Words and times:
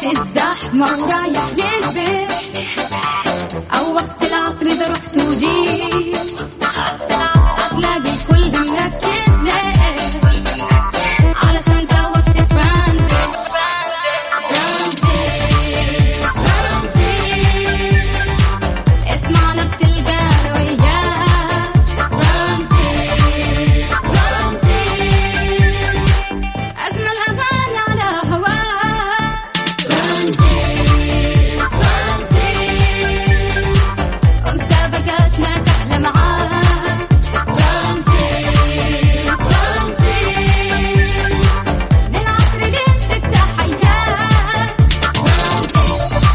في 0.00 0.10
الزحمة 0.10 0.86
ورايح 1.02 1.46
للبيت 1.50 1.81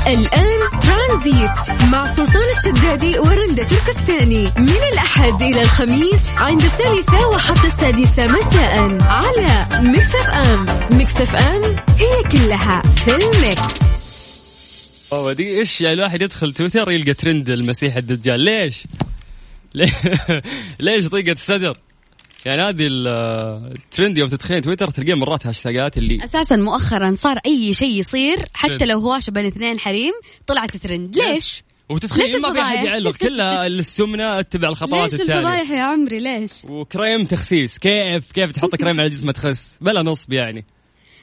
الآن 0.08 0.60
ترانزيت 0.82 1.82
مع 1.92 2.08
سلطان 2.08 2.44
الشدادي 2.58 3.20
ورندا 3.20 3.64
تركستاني 3.64 4.44
من 4.58 4.82
الأحد 4.94 5.42
إلى 5.42 5.62
الخميس 5.62 6.38
عند 6.38 6.62
الثالثة 6.62 7.28
وحتى 7.28 7.68
السادسة 7.68 8.26
مساء 8.26 8.98
على 9.02 9.68
Mix 9.82 10.16
FM 10.16 10.66
Mix 10.98 11.22
FM 11.22 11.62
هي 11.98 12.30
كلها 12.32 12.82
في 12.82 13.16
ال 13.16 13.36
mix 13.36 13.98
هو 15.14 15.34
دي 15.34 15.60
إيش 15.60 15.82
يعني 15.82 15.94
الواحد 15.94 16.22
يدخل 16.22 16.54
تويتر 16.54 16.92
يلقى 16.92 17.14
ترند 17.14 17.50
المسيح 17.50 17.96
الدجال 17.96 18.40
ليش؟ 18.40 18.84
ليش 20.80 21.08
ضيقة 21.08 21.32
الصدر؟ 21.32 21.78
يعني 22.46 22.62
هذه 22.62 22.88
الترند 22.90 24.18
يوم 24.18 24.28
تدخلين 24.28 24.62
تويتر 24.62 24.90
تلقين 24.90 25.18
مرات 25.18 25.48
هاشتاجات 25.48 25.98
اللي 25.98 26.24
أساسا 26.24 26.56
مؤخرا 26.56 27.16
صار 27.22 27.38
أي 27.46 27.74
شيء 27.74 28.00
يصير 28.00 28.38
حتى. 28.54 28.86
لو 28.86 29.00
هواشه 29.00 29.32
بين 29.32 29.46
اثنين 29.46 29.80
حريم 29.80 30.14
طلعت 30.48 30.78
ترند 30.78 31.18
ليش؟ 31.18 31.64
وتدخلين 31.90 32.26
ليش 32.26 32.36
ما 32.36 32.54
في 32.54 32.62
أحد؟ 32.62 32.86
يعلق 32.86 33.16
كلها 33.16 33.68
السمنه 33.68 34.40
اتبع 34.40 34.70
الخطوات 34.70 35.12
ليش 35.12 35.22
الفضايح 35.22 35.72
يا 35.72 35.82
عمري 35.82 36.20
ليش؟ 36.20 36.52
وكريم 36.64 37.26
تخسيس 37.26 37.78
كيف 37.78 38.32
كيف 38.32 38.52
تحط 38.52 38.76
كريم 38.76 39.00
على 39.00 39.10
جسمه 39.10 39.32
تخس 39.32 39.78
بلا 39.82 40.02
نصب 40.02 40.34
يعني 40.34 40.66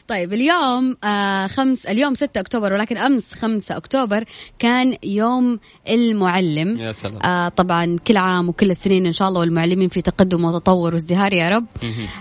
طيب 0.09 0.33
اليوم 0.33 0.97
آه 1.05 1.47
خمس 1.47 1.87
اليوم 1.87 2.15
6 2.15 2.41
أكتوبر 2.41 2.73
ولكن 2.73 2.97
أمس 2.97 3.35
5 3.35 3.77
أكتوبر 3.77 4.25
كان 4.59 4.97
يوم 5.03 5.59
المعلم. 5.91 6.79
يا 6.79 6.93
سلام. 6.93 7.19
آه 7.23 7.49
طبعا 7.49 7.97
كل 8.07 8.17
عام 8.17 8.49
وكل 8.49 8.71
السنين 8.71 9.07
إن 9.07 9.13
شاء 9.13 9.29
الله 9.29 9.41
والمعلمين 9.41 9.89
في 9.89 10.03
تقدم 10.03 10.45
وتطور 10.45 10.93
وازدهار 10.93 11.33
يا 11.33 11.49
رب. 11.49 11.67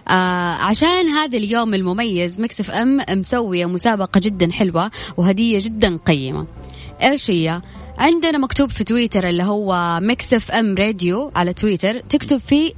آه 0.08 0.54
عشان 0.54 1.10
هذا 1.10 1.38
اليوم 1.38 1.74
المميز 1.74 2.42
Mix 2.42 2.60
FM 2.60 3.02
مسويه 3.10 3.66
مسابقة 3.66 4.20
جدا 4.20 4.52
حلوة 4.52 4.92
وهدية 5.18 5.60
جدا 5.62 5.98
قيمة. 5.98 6.48
إيش 7.04 7.32
هي؟ 7.32 7.62
عندنا 7.98 8.38
مكتوب 8.38 8.70
في 8.70 8.84
تويتر 8.84 9.30
اللي 9.30 9.44
هو 9.44 10.00
Mix 10.02 10.34
FM 10.34 10.76
Radio 10.76 11.32
على 11.36 11.54
تويتر 11.54 12.00
تكتب 12.00 12.38
فيه 12.38 12.74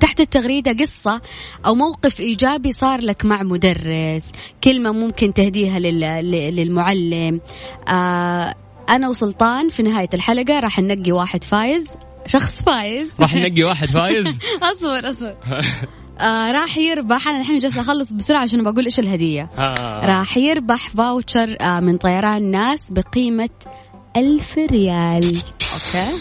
تحت 0.00 0.20
التغريدة 0.20 0.72
قصة 0.72 1.20
أو 1.66 1.74
موقف 1.74 2.20
إيجابي 2.20 2.72
صار 2.72 3.00
لك 3.00 3.24
مع 3.24 3.42
مدرس. 3.42 4.24
كلمة 4.64 4.92
ممكن 4.92 5.34
تهديها 5.34 5.78
لل- 5.78 6.00
لل- 6.30 6.56
للمعلم. 6.56 7.40
آه 7.88 8.54
أنا 8.88 9.08
وسلطان 9.08 9.68
في 9.68 9.82
نهاية 9.82 10.08
الحلقة 10.14 10.60
راح 10.60 10.78
ننقي 10.78 11.12
واحد 11.12 11.44
فايز. 11.44 11.86
شخص 12.26 12.62
فايز. 12.62 13.08
راح 13.20 13.34
ننقي 13.34 13.62
واحد 13.62 13.88
فايز؟ 13.88 14.26
أصبر 14.72 15.08
أصبر. 15.10 15.36
آه 16.18 16.52
راح 16.52 16.78
يربح. 16.78 17.28
أنا 17.28 17.40
الحين 17.40 17.58
جالسة 17.58 17.80
أخلص 17.80 18.12
بسرعة 18.12 18.42
عشان 18.42 18.62
بقول 18.62 18.84
إيش 18.84 18.98
الهدية. 19.00 19.50
آه. 19.58 20.00
راح 20.06 20.36
يربح 20.36 20.88
voucher 20.88 21.56
آه 21.60 21.80
من 21.80 21.96
طيران 21.96 22.50
ناس 22.50 22.84
بقيمة 22.90 23.48
ألف 24.16 24.58
ريال. 24.58 25.42
okay؟ 25.72 26.16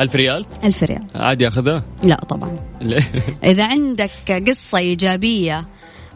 ألف 0.00 0.14
ريال؟ 0.16 0.46
ألف 0.64 0.82
ريال. 0.82 1.06
عادي 1.14 1.48
أخذها؟ 1.48 1.84
لا 2.04 2.16
طبعا. 2.16 2.58
ليه؟ 2.80 3.10
إذا 3.44 3.66
عندك 3.66 4.42
قصة 4.48 4.78
إيجابية 4.78 5.66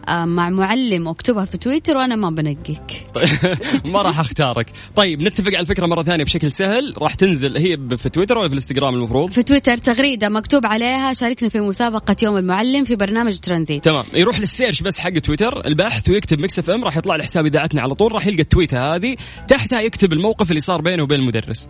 آه 0.09 0.25
مع 0.25 0.51
معلم 0.51 1.09
أكتبها 1.09 1.45
في 1.45 1.59
تويتر 1.59 1.97
وأنا 1.97 2.17
ما 2.17 2.31
بنقيك. 2.31 3.07
ما 3.93 4.03
راح 4.03 4.21
أختارك. 4.21 4.71
طيب 4.97 5.21
نتفق 5.21 5.49
على 5.49 5.61
الفكرة 5.61 5.87
مرة 5.87 6.03
ثانية 6.03 6.25
بشكل 6.25 6.53
سهل. 6.53 6.95
راح 6.99 7.15
تنزل 7.15 7.57
هي 7.57 7.97
في 7.99 8.09
تويتر 8.09 8.39
ولا 8.39 8.49
في 8.49 8.53
الإنستغرام 8.53 8.95
المفروض؟ 8.95 9.31
في 9.31 9.43
تويتر 9.43 9.77
تغريدة 9.77 10.29
مكتوب 10.29 10.67
عليها 10.67 11.13
شاركنا 11.13 11.49
في 11.49 11.61
مسابقة 11.61 12.17
يوم 12.23 12.37
المعلم 12.37 12.85
في 12.85 12.97
برنامج 12.97 13.39
ترانزيت. 13.39 13.85
تمام. 13.85 14.05
يروح 14.15 14.41
لل 14.41 14.51
search 14.51 14.83
بس 14.83 14.99
حق 14.99 15.11
تويتر 15.11 15.67
البحث 15.67 16.09
ويكتب 16.09 16.41
Mix 16.41 16.59
FM 16.59 16.84
راح 16.85 16.97
يطلع 16.97 17.17
له 17.17 17.25
حساب 17.25 17.47
إذاعتنا 17.47 17.83
على 17.83 17.95
طول. 17.95 18.13
راح 18.13 18.27
يلقى 18.27 18.43
التويتة 18.43 18.95
هذه. 18.95 19.17
تحتها 19.49 19.81
يكتب 19.81 20.13
الموقف 20.13 20.51
اللي 20.51 20.61
صار 20.61 20.81
بينه 20.81 21.03
وبين 21.03 21.21
المدرس. 21.21 21.69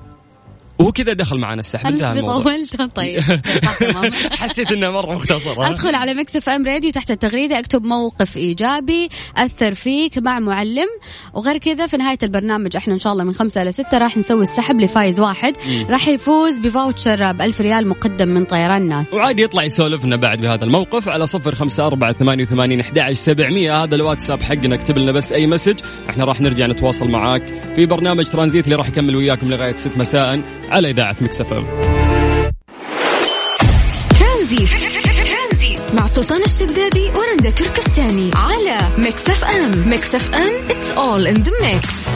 وهو 0.81 0.93
كذا 0.93 1.13
دخل 1.13 1.39
معنا 1.39 1.61
السحب 1.61 1.87
انتهى 1.87 2.13
الموضوع. 2.13 2.43
طولت؟ 2.43 2.97
طيب. 2.97 3.23
تمام. 3.81 4.13
حسيت 4.33 4.73
انها 4.73 4.91
مرة 4.91 5.15
مختصره 5.15 5.69
أدخل 5.69 5.95
على 5.95 6.15
Mix 6.15 6.37
FM 6.37 6.67
Radio 6.67 6.91
تحت 6.91 7.11
التغريدة 7.11 7.59
أكتب 7.59 7.85
موقف 7.85 8.37
إيجابي 8.37 9.09
أثر 9.37 9.75
فيك 9.75 10.19
مع 10.19 10.39
معلم. 10.39 10.89
وغير 11.35 11.59
كذا 11.59 11.87
في 11.87 11.97
نهاية 11.97 12.19
البرنامج 12.23 12.77
إحنا 12.77 12.95
إن 12.95 12.99
شاء 12.99 13.13
الله 13.13 13.25
من 13.25 13.35
خمسة 13.35 13.63
إلى 13.63 13.73
ستة 13.73 13.99
راح 13.99 14.17
نسوي 14.17 14.43
السحب 14.43 14.81
لفايز 14.81 15.21
واحد. 15.21 15.57
راح 15.91 16.09
يفوز 16.09 16.59
ب 16.59 16.68
voucher 16.68 17.33
ب 17.33 17.41
1000 17.43 17.61
ريال 17.61 17.89
مقدم 17.89 18.29
من 18.29 18.45
طيران 18.45 18.89
ناس 18.89 19.15
وعادي 19.15 19.43
يطلع 19.43 19.65
يسولف 19.65 20.05
لنا 20.05 20.17
بعد 20.17 20.41
بهذا 20.41 20.65
الموقف 20.65 21.09
على 21.09 21.27
صفر 21.27 21.55
خمسة 21.55 21.87
أربعة 21.87 22.13
ثمانية 22.13 22.45
وثمانين 22.45 22.81
أحد 22.81 23.13
سبعمية. 23.13 23.85
هذا 23.85 23.95
الواتساب 23.95 24.43
حقنا 24.43 24.75
اكتب 24.75 24.99
لنا 24.99 25.13
بس 25.13 25.33
أي 25.33 25.47
message. 25.47 25.81
إحنا 26.11 26.25
راح 26.25 26.41
نرجع 26.41 26.67
نتواصل 26.67 27.11
معاك 27.11 27.43
في 27.77 27.87
برنامج 27.87 28.25
ترانزيت 28.25 28.65
اللي 28.65 28.77
راح 28.77 28.89
يكمل 28.89 29.17
وياكم 29.17 29.51
لغاية 29.51 29.75
ست 29.75 29.97
مساء. 29.97 30.41
على 30.71 30.91
إذاعة 30.91 31.17
Mix 31.21 31.53
FM. 31.53 31.67
ترانزيت. 34.19 34.71
مع 35.95 36.07
سلطان 36.07 36.43
الشدادي 36.43 37.11
ورندا 37.17 37.51
تركستاني 37.51 38.31
على 38.35 38.79
Mix 38.99 39.31
FM. 39.31 39.89
Mix 39.89 40.15
FM 40.15 40.69
it's 40.69 40.97
all 40.97 41.27
in 41.37 41.43
the 41.43 41.53
mix. 41.63 42.11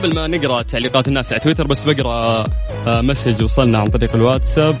قبل 0.00 0.14
ما 0.14 0.26
نقرأ 0.26 0.62
تعليقات 0.62 1.08
الناس 1.08 1.32
على 1.32 1.40
تويتر 1.40 1.66
بس 1.66 1.84
بقرأ 1.84 2.44
آه، 2.86 3.00
message 3.00 3.42
وصلنا 3.42 3.78
عن 3.78 3.86
طريق 3.86 4.14
الواتساب. 4.14 4.76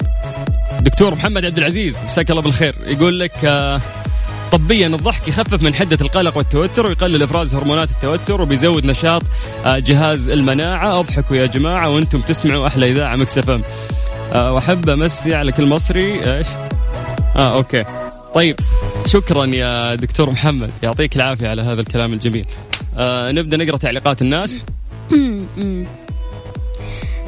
دكتور 0.80 1.14
محمد 1.14 1.44
عبد 1.44 1.58
العزيز 1.58 1.98
مساك 2.04 2.30
الله 2.30 2.42
بالخير. 2.42 2.74
يقول 2.86 3.20
لك 3.20 3.44
آه، 3.44 3.80
طبيا 4.52 4.86
الضحك 4.86 5.28
يخفف 5.28 5.62
من 5.62 5.74
حدة 5.74 5.98
القلق 6.00 6.36
والتوتر 6.36 6.86
ويقلل 6.86 7.22
إفراز 7.22 7.54
هرمونات 7.54 7.90
التوتر 7.90 8.40
وبيزود 8.42 8.86
نشاط 8.86 9.22
آه، 9.66 9.78
جهاز 9.78 10.28
المناعة. 10.28 11.00
أضحكوا 11.00 11.36
يا 11.36 11.46
جماعة 11.46 11.90
وأنتم 11.90 12.20
تسمعوا 12.20 12.66
أحلى 12.66 12.90
إذاعة 12.90 13.16
Mix 13.16 13.38
FM. 13.38 13.62
آه، 14.32 14.52
وأحب 14.52 14.88
امسي 14.88 15.34
على 15.34 15.52
كل 15.52 15.66
مصري 15.66 16.36
إيش؟ 16.36 16.46
آه 17.36 17.54
okay. 17.54 17.84
طيب 18.34 18.56
شكرا 19.06 19.46
يا 19.46 19.94
دكتور 19.94 20.30
محمد. 20.30 20.70
يعطيك 20.82 21.16
العافية 21.16 21.48
على 21.48 21.62
هذا 21.62 21.80
الكلام 21.80 22.12
الجميل. 22.12 22.46
آه 22.96 23.32
نبدأ 23.32 23.56
نقرأ 23.56 23.76
تعليقات 23.76 24.22
الناس. 24.22 24.62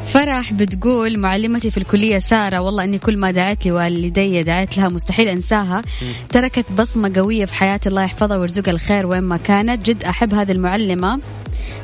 فرح 0.06 0.52
بتقول 0.52 1.18
معلمتي 1.18 1.70
في 1.70 1.78
الكلية 1.78 2.18
سارة 2.18 2.58
والله 2.60 2.84
أني 2.84 2.98
كل 2.98 3.16
ما 3.16 3.30
دعت 3.30 3.66
لي 3.66 3.72
والدي 3.72 4.42
دعيت 4.42 4.76
لها 4.76 4.88
مستحيل 4.88 5.28
أنساها. 5.28 5.82
تركت 6.28 6.72
بصمة 6.78 7.12
قوية 7.16 7.44
في 7.44 7.54
حياتي 7.54 7.88
الله 7.88 8.02
يحفظها 8.02 8.36
ويرزقها 8.36 8.72
الخير 8.72 9.06
وين 9.06 9.22
ما 9.22 9.36
كانت. 9.36 9.90
جد 9.90 10.04
أحب 10.04 10.34
هذه 10.34 10.52
المعلمة. 10.52 11.20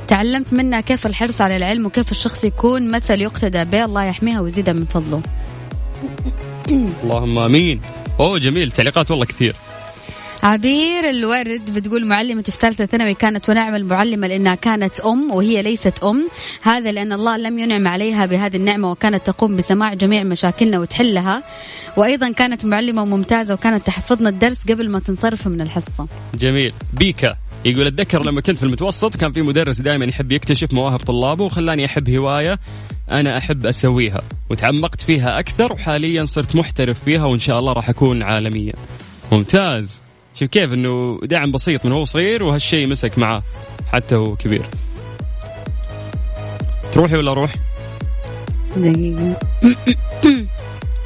تعلمت 0.09 0.53
منها 0.53 0.81
كيف 0.81 1.06
الحرص 1.06 1.41
على 1.41 1.56
العلم 1.56 1.87
وكيف 1.87 2.11
الشخص 2.11 2.45
يكون 2.45 2.91
مثل 2.91 3.21
يقتدى 3.21 3.65
به 3.65 3.85
الله 3.85 4.05
يحميها 4.05 4.41
ويزيدها 4.41 4.75
من 4.75 4.85
فضله. 4.85 5.23
اللهم 7.05 7.39
آمين. 7.39 7.81
أوه 8.21 8.39
جميل. 8.39 8.71
تعليقات 8.71 9.11
والله 9.11 9.27
كثير. 9.27 9.56
عبير 10.43 11.11
الورد 11.11 11.75
بتقول 11.75 12.06
معلمتي 12.06 12.52
في 12.52 12.58
ثالثة 12.58 12.87
ثانوي 12.87 13.14
كانت 13.14 13.50
ونعم 13.50 13.75
المعلمة 13.75 14.26
لأنها 14.26 14.55
كانت 14.55 15.00
أم 15.00 15.31
وهي 15.31 15.62
ليست 15.62 16.05
أم. 16.05 16.29
هذا 16.62 16.93
لأن 16.93 17.12
الله 17.12 17.37
لم 17.37 17.58
ينعم 17.58 17.88
عليها 17.88 18.26
بهذه 18.26 18.56
النعمة 18.56 18.90
وكانت 18.90 19.26
تقوم 19.26 19.56
بسماع 19.56 19.94
جميع 19.94 20.23
مشاكلنا 20.23 20.79
وتحلها. 20.79 21.43
وأيضا 21.96 22.32
كانت 22.32 22.64
معلمة 22.64 23.05
ممتازة 23.05 23.55
وكانت 23.55 23.87
تحفظنا 23.87 24.29
الدرس 24.29 24.58
قبل 24.69 24.90
ما 24.90 24.99
تنصرف 24.99 25.46
من 25.49 25.61
الحصة. 25.61 26.06
جميل. 26.35 26.73
بيكا 26.93 27.37
يقول 27.64 27.87
أتذكر 27.87 28.23
لما 28.23 28.40
كنت 28.40 28.58
في 28.58 28.62
المتوسط 28.62 29.17
كان 29.17 29.32
في 29.32 29.43
مدرس 29.43 29.81
دائما 29.81 30.05
يحب 30.05 30.32
يكتشف 30.32 30.73
مواهب 30.73 30.99
طلابه 30.99 31.44
وخلاني 31.44 31.87
أحب 31.87 32.11
هواية 32.11 32.58
أنا 33.11 33.38
أحب 33.38 33.67
أسويها 33.67 34.20
وتعمقت 34.50 35.00
فيها 35.00 35.38
أكثر 35.38 35.73
وحاليا 35.73 36.25
صرت 36.25 36.56
محترف 36.56 37.05
فيها 37.05 37.25
وإن 37.25 37.38
شاء 37.38 37.58
الله 37.58 37.73
راح 37.73 37.88
أكون 37.88 38.23
عالميا. 38.23 38.75
ممتاز. 39.32 40.07
شوف 40.38 40.49
كيف 40.49 40.73
إنه 40.73 41.20
دعم 41.23 41.50
بسيط 41.50 41.87
من 41.87 41.93
هو 41.93 42.05
صغير 42.05 42.43
وهالشيء 42.43 42.87
مسك 42.87 43.19
معاه 43.19 43.43
حتى 43.93 44.14
هو 44.14 44.37
كبير. 44.37 44.62
تروحي 46.93 47.17
ولا 47.17 47.31
أروح؟ 47.31 47.55
دقيقة. 48.76 49.38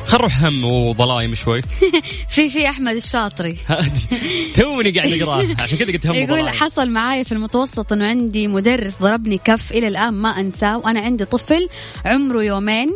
خل 0.06 0.18
نروح 0.18 0.44
هم 0.44 0.64
وظلايم 0.64 1.34
شوي. 1.34 1.62
في 2.34 2.50
في 2.50 2.68
أحمد 2.68 2.96
الشاطري. 2.96 3.56
توني 4.56 4.90
قاعد 4.90 5.12
اقراه 5.12 5.46
عشان 5.60 5.78
كذا 5.78 5.92
قلت 5.92 6.06
هم 6.06 6.14
يقول 6.14 6.48
حصل 6.48 6.90
معاي 6.90 7.24
في 7.24 7.32
المتوسط 7.32 7.92
إنه 7.92 8.06
عندي 8.06 8.48
مدرس 8.48 8.96
ضربني 9.02 9.38
كف 9.44 9.72
إلى 9.72 9.88
الآن 9.88 10.14
ما 10.14 10.28
أنساه. 10.28 10.78
وأنا 10.78 11.00
عندي 11.00 11.24
طفل 11.24 11.68
عمره 12.04 12.42
يومين. 12.42 12.90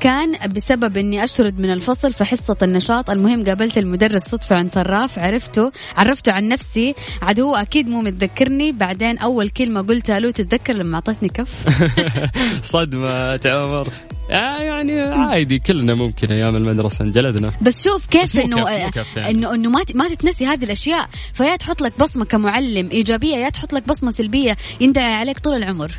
كان 0.00 0.52
بسبب 0.54 0.96
إني 0.96 1.24
أشرد 1.24 1.58
من 1.58 1.72
الفصل 1.72 2.12
في 2.12 2.24
حصة 2.24 2.56
النشاط. 2.62 3.10
المهم 3.10 3.44
قابلت 3.44 3.78
المدرس 3.78 4.22
صدفة 4.28 4.56
عند 4.56 4.72
صراف 4.72 5.18
عرفته 5.18 5.72
عرفته 5.96 6.32
عن 6.32 6.48
نفسي. 6.48 6.94
عاد 7.22 7.40
هو 7.40 7.56
أكيد 7.56 7.88
مو 7.88 8.00
متذكرني. 8.00 8.72
بعدين 8.72 9.18
أول 9.18 9.48
كلمة 9.48 9.82
قلتها 9.82 10.20
له 10.20 10.30
تتذكر 10.30 10.72
لما 10.72 10.94
اعطتني 10.94 11.28
كف؟ 11.28 11.66
صدمة 12.74 13.40
عمر 13.46 13.88
آه 14.30 14.62
يعني 14.62 15.00
عادي 15.00 15.58
كلنا 15.58 15.94
ممكن 15.94 16.32
أيام 16.32 16.56
المدرسة 16.56 17.04
انجلدنا. 17.04 17.52
بس 17.62 17.84
شوف 17.84 18.06
كيف 18.06 18.38
إنه 18.38 18.90
كف 18.90 19.16
يعني. 19.16 19.30
إنه 19.30 19.54
إنه 19.54 19.70
ما 19.70 19.80
ما 19.94 20.08
تتنسي 20.08 20.46
هذه 20.46 20.64
الأشياء. 20.64 21.08
فيا 21.34 21.56
تحط 21.56 21.82
لك 21.82 21.92
بصمة 22.00 22.24
كمعلم 22.24 22.90
إيجابية 22.90 23.36
يا 23.36 23.48
تحط 23.48 23.72
لك 23.72 23.88
بصمة 23.88 24.10
سلبية 24.10 24.56
يندعي 24.80 25.14
عليك 25.14 25.38
طول 25.38 25.54
العمر. 25.54 25.92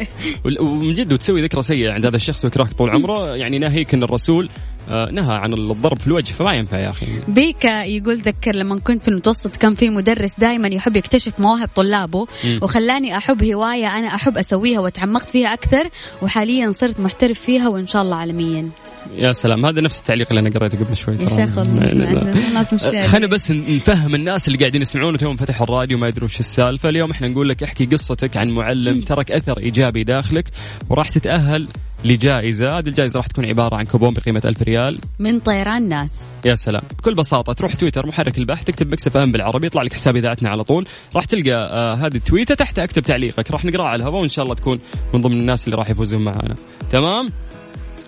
ومن 0.60 0.94
جد 0.94 1.12
وتسوي 1.12 1.42
ذكرى 1.42 1.62
سيئة 1.62 1.92
عند 1.92 2.06
هذا 2.06 2.16
الشخص 2.16 2.44
ويكرهك 2.44 2.72
طول 2.72 2.90
عمره. 2.90 3.36
يعني 3.42 3.58
ناهيك 3.58 3.94
إن 3.94 4.02
الرسول 4.02 4.48
آه، 4.48 4.71
نهى 4.88 5.34
عن 5.34 5.52
الضرب 5.52 5.98
في 5.98 6.06
الوجه. 6.06 6.32
فما 6.32 6.52
ينفع 6.52 6.78
يا 6.78 6.90
أخي. 6.90 7.06
بيكا 7.28 7.84
يقول 7.84 8.18
ذكر 8.18 8.54
لما 8.56 8.78
كنت 8.78 9.02
في 9.02 9.08
المتوسط 9.08 9.56
كان 9.56 9.74
في 9.74 9.90
مدرس 9.90 10.40
دائما 10.40 10.68
يحب 10.68 10.96
يكتشف 10.96 11.40
مواهب 11.40 11.68
طلابه 11.74 12.26
مم. 12.44 12.60
وخلاني 12.62 13.16
أحب 13.16 13.44
هواية 13.44 13.98
أنا 13.98 14.14
أحب 14.14 14.38
أسويها 14.38 14.80
وتعمقت 14.80 15.28
فيها 15.30 15.54
أكثر 15.54 15.88
وحاليا 16.22 16.70
صرت 16.70 17.00
محترف 17.00 17.40
فيها 17.40 17.68
وإن 17.68 17.86
شاء 17.86 18.02
الله 18.02 18.16
عالميا. 18.16 18.68
يا 19.16 19.32
سلام 19.32 19.66
هذا 19.66 19.80
نفس 19.80 19.98
التعليق 19.98 20.26
اللي 20.30 20.40
أنا 20.40 20.50
قريته 20.50 20.84
قبل 20.84 20.96
شوي 20.96 21.14
يا 21.14 21.18
ترى. 21.18 21.46
شيخ 21.46 21.58
والله 21.58 22.34
خلاص 22.50 22.72
مش 22.72 22.80
خلينا 22.82 23.26
بس 23.26 23.50
نفهم 23.50 24.14
الناس 24.14 24.48
اللي 24.48 24.58
قاعدين 24.58 24.82
يسمعون 24.82 25.14
وتوهم 25.14 25.36
فتحوا 25.36 25.66
الراديو 25.66 25.98
ما 25.98 26.08
يدرون 26.08 26.30
السالفة. 26.40 26.88
اليوم 26.88 27.10
إحنا 27.10 27.28
نقول 27.28 27.48
لك 27.48 27.62
احكي 27.62 27.86
قصتك 27.86 28.36
عن 28.36 28.50
معلم 28.50 29.00
ترك 29.00 29.32
أثر 29.32 29.58
إيجابي 29.58 30.04
داخلك 30.04 30.48
وراح 30.90 31.10
تتأهل 31.10 31.68
لجائزة. 32.04 32.78
هذه 32.78 32.88
الجائزة 32.88 33.16
راح 33.16 33.26
تكون 33.26 33.44
عبارة 33.44 33.76
عن 33.76 33.84
كوبون 33.84 34.14
بقيمة 34.14 34.42
ألف 34.44 34.62
ريال. 34.62 34.98
من 35.18 35.40
طيران 35.40 35.88
ناس. 35.88 36.20
يا 36.44 36.54
سلام. 36.54 36.82
بكل 36.98 37.14
بساطة 37.14 37.52
تروح 37.52 37.74
تويتر 37.74 38.06
محرك 38.06 38.38
البحث 38.38 38.64
تكتب 38.64 38.92
Mix 38.92 39.16
FM 39.16 39.32
بالعربي 39.32 39.66
يطلع 39.66 39.82
لك 39.82 39.92
حساب 39.92 40.16
إذاعتنا 40.16 40.50
على 40.50 40.64
طول. 40.64 40.86
راح 41.16 41.24
تلقى 41.24 41.52
آه 41.52 41.94
هذه 41.94 42.14
التويتة 42.14 42.54
تحتها 42.54 42.84
أكتب 42.84 43.02
تعليقك. 43.02 43.50
راح 43.50 43.64
نقراه 43.64 43.86
على 43.86 44.02
الهواء 44.02 44.20
وإن 44.20 44.28
شاء 44.28 44.44
الله 44.44 44.54
تكون 44.54 44.80
من 45.14 45.22
ضمن 45.22 45.40
الناس 45.40 45.64
اللي 45.64 45.76
راح 45.76 45.90
يفوزون 45.90 46.24
معنا 46.24 46.54
تمام؟ 46.90 47.28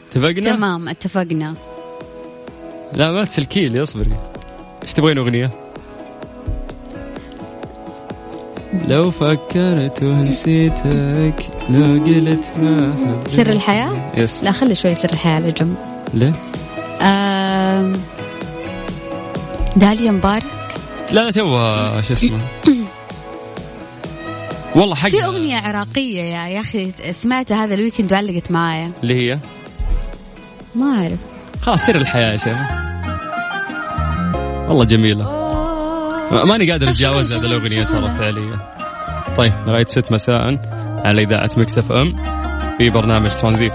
اتفقنا؟ 0.09 0.57
تمام 0.57 0.89
اتفقنا. 0.89 1.55
لا 2.93 3.13
ما 3.13 3.25
تسلكي 3.25 3.67
لي 3.67 3.83
اصبري. 3.83 4.17
إيش 4.83 4.93
تبغين 4.93 5.19
أغنية؟ 5.19 5.64
لو 8.89 9.11
فكرت 9.11 10.03
ونسيتك 10.03 11.49
لو 11.69 11.83
قلت 11.83 12.53
ما 12.63 12.95
حبيت. 12.95 13.29
سر 13.29 13.49
الحياة؟ 13.49 14.13
yes 14.17 14.45
لا 14.45 14.53
خلي 14.53 14.75
شوي 14.75 14.95
سر 14.95 15.13
الحياة 15.13 15.35
على 15.35 15.51
جنب. 15.51 15.75
ليه؟ 16.15 16.33
آم، 17.03 17.93
داليا 19.77 20.11
مبارك. 20.11 20.45
لا 21.13 21.21
لا 21.21 21.31
توها 21.31 22.01
شو 22.01 22.13
اسمه؟ 22.13 22.41
والله 24.77 24.95
حق. 24.95 25.09
في 25.09 25.25
أغنية 25.25 25.57
عراقية 25.57 26.23
يا 26.23 26.49
يا 26.49 26.61
أخي 26.61 26.93
سمعتها 27.23 27.65
هذا 27.65 27.75
ال 27.75 27.79
weekend 27.79 28.13
وعلقت 28.13 28.51
معايا. 28.51 28.91
اللي 29.03 29.15
هي؟ 29.15 29.39
ما 30.75 30.99
أعرف. 30.99 31.19
خلاص 31.63 31.87
سر 31.87 31.97
الحياة 31.97 32.33
يا 32.33 32.37
شيخ. 32.37 32.59
والله 34.69 34.85
جميلة. 34.85 35.44
ماني 36.35 36.71
قادر 36.71 36.89
أتجاوز 36.89 37.33
هذه 37.33 37.45
الأغنية 37.45 37.85
ترى 37.85 38.09
فعليا. 38.09 38.59
طيب 39.37 39.53
لغاية 39.67 39.85
ست 39.85 40.13
مساء 40.13 40.41
على 41.05 41.23
إذاعة 41.23 41.51
Mix 41.57 41.79
FM 41.79 42.17
في 42.79 42.91
برنامج 42.91 43.31
ترانزيت. 43.31 43.73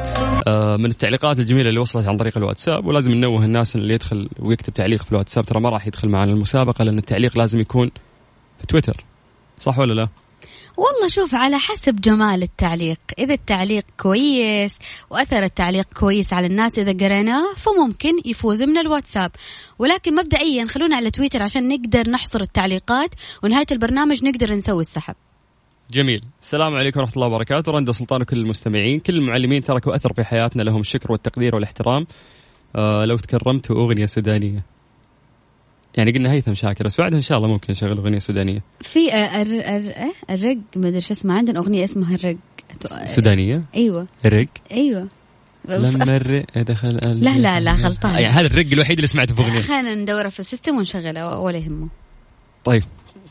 آه، 0.48 0.76
من 0.76 0.86
التعليقات 0.86 1.40
الجميلة 1.40 1.70
اللي 1.70 1.80
وصلت 1.80 2.08
عن 2.08 2.18
طريق 2.18 2.38
الواتساب 2.38 2.86
ولازم 2.86 3.12
ننوه 3.12 3.46
الناس 3.46 3.76
اللي 3.76 3.94
يدخل 3.94 4.30
ويكتب 4.40 4.74
تعليق 4.74 5.04
في 5.04 5.12
الواتساب 5.12 5.46
ترى 5.46 5.60
ما 5.60 5.70
راح 5.70 5.88
يدخل 5.88 6.10
معنا 6.10 6.32
المسابقة 6.32 6.84
لأن 6.84 6.98
التعليق 6.98 7.38
لازم 7.38 7.60
يكون 7.60 7.92
في 8.60 8.68
تويتر. 8.68 9.06
صح 9.60 9.80
ولا 9.80 9.94
لا؟ 9.94 10.08
والله 10.80 11.08
شوف 11.08 11.36
على 11.36 11.58
حسب 11.58 11.96
جمال 11.96 12.44
التعليق. 12.44 13.00
إذا 13.20 13.34
التعليق 13.34 13.84
كويس 13.98 14.78
وأثر 15.10 15.44
التعليق 15.44 15.86
كويس 16.00 16.34
على 16.34 16.48
الناس 16.48 16.80
إذا 16.80 17.06
قريناه 17.06 17.54
فممكن 17.54 18.14
يفوز 18.26 18.64
من 18.64 18.78
الواتساب. 18.78 19.32
ولكن 19.80 20.16
مبدئيا 20.16 20.66
خلونا 20.66 20.96
على 20.96 21.12
تويتر 21.12 21.44
عشان 21.44 21.68
نقدر 21.68 22.10
نحصر 22.10 22.42
التعليقات 22.42 23.10
ونهاية 23.44 23.66
البرنامج 23.72 24.24
نقدر 24.24 24.54
نسوي 24.54 24.82
السحب. 24.82 25.16
جميل. 25.92 26.22
السلام 26.42 26.76
عليكم 26.76 27.00
ورحمة 27.00 27.14
الله 27.16 27.28
وبركاته. 27.28 27.72
رندا 27.72 27.92
سلطان 27.92 28.22
وكل 28.22 28.38
المستمعين. 28.38 29.00
كل 29.00 29.16
المعلمين 29.16 29.64
تركوا 29.64 29.96
أثر 29.96 30.14
في 30.14 30.24
حياتنا 30.24 30.64
لهم 30.64 30.80
الشكر 30.82 31.12
والتقدير 31.12 31.56
والاحترام. 31.56 32.08
آه 32.76 33.06
لو 33.06 33.18
تكرمت 33.18 33.72
أغنية 33.72 34.06
سودانية. 34.06 34.66
يعني 36.00 36.12
قلنا 36.12 36.32
هيثم 36.32 36.54
شاكر 36.54 36.86
بس 36.86 37.02
بعدها 37.02 37.18
إن 37.18 37.22
شاء 37.22 37.38
الله 37.38 37.50
ممكن 37.50 37.72
نشغل 37.72 37.98
أغنية 37.98 38.20
سودانية. 38.20 38.64
في 38.82 39.16
الر... 39.42 39.60
الر... 39.76 39.94
الرق 40.30 40.58
ما 40.76 40.88
أدري 40.88 41.02
شو 41.02 41.14
اسمه 41.14 41.34
عندنا 41.34 41.60
أغنية 41.60 41.84
اسمها 41.84 42.16
الرق 42.16 42.38
سودانية؟ 43.06 43.64
أيوه. 43.76 44.08
رق؟ 44.26 44.48
أيوه. 44.72 45.08
لما 45.70 46.04
الرق 46.04 46.46
دخل 46.58 47.00
لا 47.06 47.38
لا 47.38 47.60
لا 47.60 47.72
غلطان. 47.72 48.22
يعني 48.22 48.34
هذا 48.34 48.48
الرق 48.48 48.66
الوحيد 48.74 48.98
اللي 48.98 49.08
سمعته 49.08 49.36
في 49.36 49.42
أغنية. 49.42 49.60
خلينا 49.60 49.96
ندوره 49.96 50.30
في 50.30 50.40
ال 50.40 50.45
system 50.45 50.78
ونشغله 50.78 51.40
ولا 51.40 51.58
يهمه. 51.58 51.90
طيب 52.64 52.84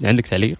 عندك 0.02 0.26
تعليق؟ 0.26 0.58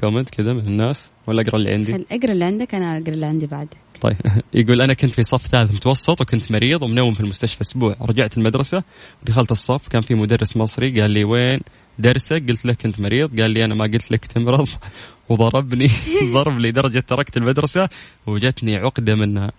comment 0.00 0.30
كذا 0.30 0.52
من 0.52 0.66
الناس 0.66 1.10
ولا 1.26 1.42
أقرأ 1.42 1.56
اللي 1.56 1.72
عندي؟ 1.72 2.04
أقرأ 2.12 2.32
اللي 2.32 2.44
عندك 2.44 2.74
أنا 2.74 2.98
أقرأ 2.98 3.14
اللي 3.14 3.26
عندي 3.26 3.46
بعدك 3.46 3.76
طيب. 4.00 4.16
يقول 4.54 4.82
أنا 4.82 4.94
كنت 4.94 5.14
في 5.14 5.22
صف 5.22 5.46
ثالث 5.46 5.72
متوسط 5.72 6.20
وكنت 6.20 6.52
مريض 6.52 6.82
ومنوم 6.82 7.14
في 7.14 7.20
المستشفى 7.20 7.60
أسبوع. 7.60 7.96
رجعت 8.02 8.38
المدرسة 8.38 8.82
ودخلت 9.22 9.52
الصف. 9.52 9.88
كان 9.88 10.00
في 10.00 10.14
مدرس 10.14 10.56
مصري 10.56 11.00
قال 11.00 11.10
لي 11.10 11.24
وين 11.24 11.60
درسك؟ 11.98 12.48
قلت 12.48 12.64
له 12.66 12.72
كنت 12.72 13.00
مريض. 13.00 13.40
قال 13.40 13.50
لي 13.50 13.64
أنا 13.64 13.74
ما 13.74 13.84
قلت 13.84 14.12
لك 14.12 14.24
تمرض. 14.24 14.68
وضربني. 15.28 15.90
ضرب 16.34 16.58
لي 16.58 16.70
درجة 16.70 17.00
تركت 17.00 17.36
المدرسة 17.36 17.88
وجتني 18.26 18.76
عقدة 18.76 19.14
منها. 19.14 19.52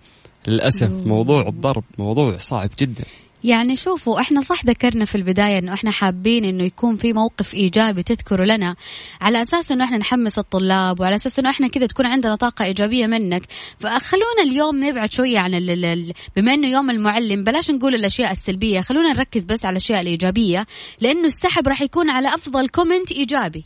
للأسف 0.48 1.06
موضوع 1.06 1.48
الضرب 1.48 1.84
موضوع 1.98 2.36
صعب 2.36 2.70
جدا. 2.78 3.04
يعني 3.44 3.76
شوفوا 3.76 4.20
إحنا 4.20 4.40
صح 4.40 4.64
ذكرنا 4.64 5.04
في 5.04 5.14
البداية 5.14 5.58
إنه 5.58 5.74
إحنا 5.74 5.90
حابين 5.90 6.44
إنه 6.44 6.64
يكون 6.64 6.96
في 6.96 7.12
موقف 7.12 7.54
إيجابي 7.54 8.02
تذكره 8.02 8.44
لنا 8.44 8.76
على 9.20 9.42
أساس 9.42 9.72
إنه 9.72 9.84
إحنا 9.84 9.96
نحمس 9.96 10.38
الطلاب 10.38 11.00
وعلى 11.00 11.16
أساس 11.16 11.38
إنه 11.38 11.50
إحنا 11.50 11.68
كذا 11.68 11.86
تكون 11.86 12.06
عندنا 12.06 12.34
طاقة 12.34 12.64
إيجابية 12.64 13.06
منك. 13.06 13.42
فخلونا 13.78 14.42
اليوم 14.44 14.84
نبعد 14.84 15.12
شوية 15.12 15.38
عن 15.38 15.54
ال 15.54 15.70
ال 15.70 15.84
ال 15.84 16.12
بما 16.36 16.54
إنه 16.54 16.68
يوم 16.68 16.90
المعلم 16.90 17.44
بلاش 17.44 17.70
نقول 17.70 17.94
الأشياء 17.94 18.32
السلبية 18.32 18.80
خلونا 18.80 19.12
نركز 19.12 19.44
بس 19.44 19.64
على 19.64 19.72
الأشياء 19.72 20.00
الإيجابية 20.00 20.66
لأنه 21.00 21.26
السحب 21.26 21.68
راح 21.68 21.82
يكون 21.82 22.10
على 22.10 22.34
أفضل 22.34 22.68
كومنت 22.68 23.12
إيجابي. 23.12 23.64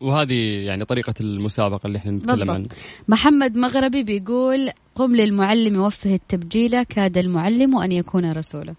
وهذه 0.00 0.64
يعني 0.66 0.84
طريقة 0.84 1.14
المسابقة 1.20 1.86
اللي 1.86 1.98
إحنا 1.98 2.12
نتكلم 2.12 2.50
عنها. 2.50 2.68
محمد 3.08 3.56
مغربي 3.56 4.02
بيقول 4.02 4.70
قم 4.94 5.16
للمعلم 5.16 5.80
وفه 5.80 6.14
التبجيله 6.14 6.82
كاد 6.82 7.18
المعلم 7.18 7.76
أن 7.78 7.92
يكون 7.92 8.32
رسولا. 8.32 8.74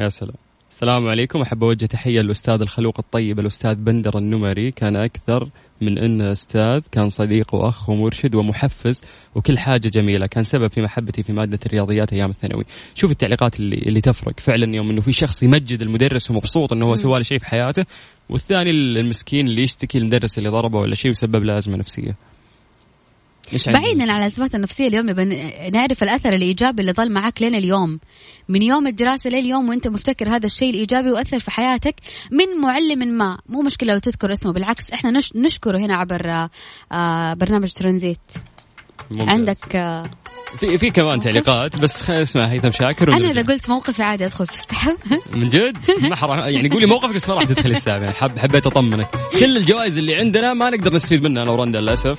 يا 0.00 0.08
سلام. 0.08 0.34
السلام 0.70 1.08
عليكم. 1.08 1.42
أحب 1.42 1.64
أوجه 1.64 1.86
تحية 1.86 2.20
للأستاذ 2.20 2.60
الخلوق 2.60 2.94
الطيب 2.98 3.40
الأستاذ 3.40 3.74
بندر 3.74 4.18
النمري. 4.18 4.70
كان 4.70 4.96
أكثر 4.96 5.48
من 5.80 5.98
انه 5.98 6.32
أستاذ 6.32 6.80
كان 6.92 7.10
صديق 7.10 7.54
وأخ 7.54 7.88
ومرشد 7.88 8.34
ومحفز 8.34 9.00
وكل 9.34 9.58
حاجة 9.58 9.88
جميلة. 9.88 10.26
كان 10.26 10.42
سبب 10.42 10.70
في 10.70 10.82
محبتي 10.82 11.22
في 11.22 11.32
مادة 11.32 11.58
الرياضيات 11.66 12.12
أيام 12.12 12.30
الثانوي. 12.30 12.64
شوف 12.94 13.10
التعليقات 13.10 13.60
اللي 13.60 13.76
اللي 13.76 14.00
تفرق. 14.00 14.40
فعلا 14.40 14.76
يوم 14.76 14.90
إنه 14.90 15.00
في 15.00 15.12
شخص 15.12 15.42
يمجد 15.42 15.82
المدرس 15.82 16.30
ومبسوط 16.30 16.72
إنه 16.72 16.86
هو 16.86 16.96
سوى 16.96 17.16
له 17.16 17.22
شيء 17.22 17.38
في 17.38 17.46
حياته 17.46 17.84
والثاني 18.28 18.70
المسكين 18.70 19.48
اللي 19.48 19.62
يشتكي 19.62 19.98
المدرس 19.98 20.38
اللي 20.38 20.48
ضربه 20.48 20.78
ولا 20.78 20.94
شيء 20.94 21.10
وسبب 21.10 21.44
له 21.44 21.58
أزمة 21.58 21.76
نفسية؟ 21.76 22.16
بعيدا 23.66 24.12
عن 24.12 24.20
الاسباب 24.20 24.54
النفسية 24.54 24.88
اليوم 24.88 25.06
نعرف 25.74 26.02
الأثر 26.02 26.32
الإيجابي 26.32 26.80
اللي 26.80 26.92
ظل 26.92 27.12
معك 27.12 27.42
لين 27.42 27.54
اليوم. 27.54 28.00
من 28.48 28.62
يوم 28.62 28.86
الدراسة 28.86 29.30
لليوم 29.30 29.68
وانت 29.68 29.88
مفتكر 29.88 30.28
هذا 30.28 30.46
الشيء 30.46 30.70
الإيجابي 30.70 31.10
وأثر 31.10 31.38
في 31.38 31.50
حياتك 31.50 31.94
من 32.30 32.60
معلم 32.62 33.08
ما. 33.08 33.38
مو 33.48 33.62
مشكلة 33.62 33.92
لو 33.92 33.98
تذكر 33.98 34.32
اسمه 34.32 34.52
بالعكس 34.52 34.90
إحنا 34.90 35.10
نش 35.10 35.32
نشكره 35.36 35.78
هنا 35.78 35.94
عبر 35.94 36.48
آه 36.92 37.34
برنامج 37.34 37.72
ترانزيت. 37.72 38.20
ممتاز. 39.10 39.28
عندك 39.28 39.76
آه 39.76 40.02
في 40.60 40.78
في 40.78 40.90
كمان 40.90 41.20
تعليقات 41.20 41.76
بس 41.76 42.00
خلينا 42.00 42.22
نسمع 42.22 42.46
هيثم 42.46 42.70
شاكر 42.70 43.12
أنا. 43.12 43.30
إذا 43.30 43.42
قلت 43.42 43.68
موقفي 43.68 44.02
عادي 44.02 44.24
أدخل 44.24 44.46
في 44.46 44.52
السحب. 44.52 44.96
من 45.36 45.48
جد؟ 45.48 45.76
ما 46.02 46.16
حرام 46.16 46.38
يعني 46.38 46.68
قولي 46.68 46.86
موقفك 46.86 47.14
بس 47.14 47.28
ما 47.28 47.34
راح 47.34 47.44
تدخل 47.44 47.70
السحب 47.70 47.98
يعني 47.98 48.12
حب 48.12 48.38
حبيت 48.38 48.66
أطمنك. 48.66 49.08
كل 49.38 49.56
الجوائز 49.56 49.98
اللي 49.98 50.14
عندنا 50.14 50.54
ما 50.54 50.70
نقدر 50.70 50.94
نستفيد 50.94 51.22
منها 51.22 51.42
أنا 51.42 51.50
ورندا 51.50 51.80
للأسف. 51.80 52.18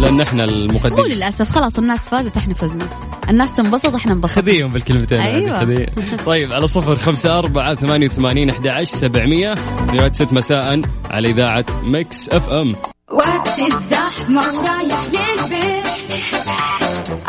لأن 0.00 0.20
إحنا 0.20 0.46
مو 0.46 0.52
المقدمين 0.52 1.06
للأسف 1.06 1.50
خلاص 1.50 1.78
الناس 1.78 2.00
فازت 2.00 2.36
إحنا 2.36 2.54
فزنا. 2.54 3.03
الناس 3.30 3.52
تنبسط 3.52 3.94
إحنا 3.94 4.12
انبسطنا. 4.12 4.42
خذيهم 4.42 4.68
بالكلمتين 4.68 5.20
هذه، 5.20 5.34
أيوة. 5.34 5.60
خذيه. 5.60 5.86
طيب 6.26 6.52
على 6.52 6.66
صفر 6.66 6.96
خمسة 6.96 7.38
أربعة 7.38 7.74
ثمانية 7.74 8.06
وثمانين 8.06 8.50
أحد 8.50 8.66
عشر 8.66 8.96
سبعمية. 8.96 9.54
في 9.54 10.10
ست 10.12 10.32
مساء 10.32 10.80
على 11.10 11.30
إذاعة 11.30 11.64
Mix 11.82 12.28
FM. 12.28 12.76
وقت 13.10 13.58
الزحمة 13.58 14.40
ورايح 14.40 15.02
للبيت. 15.06 15.84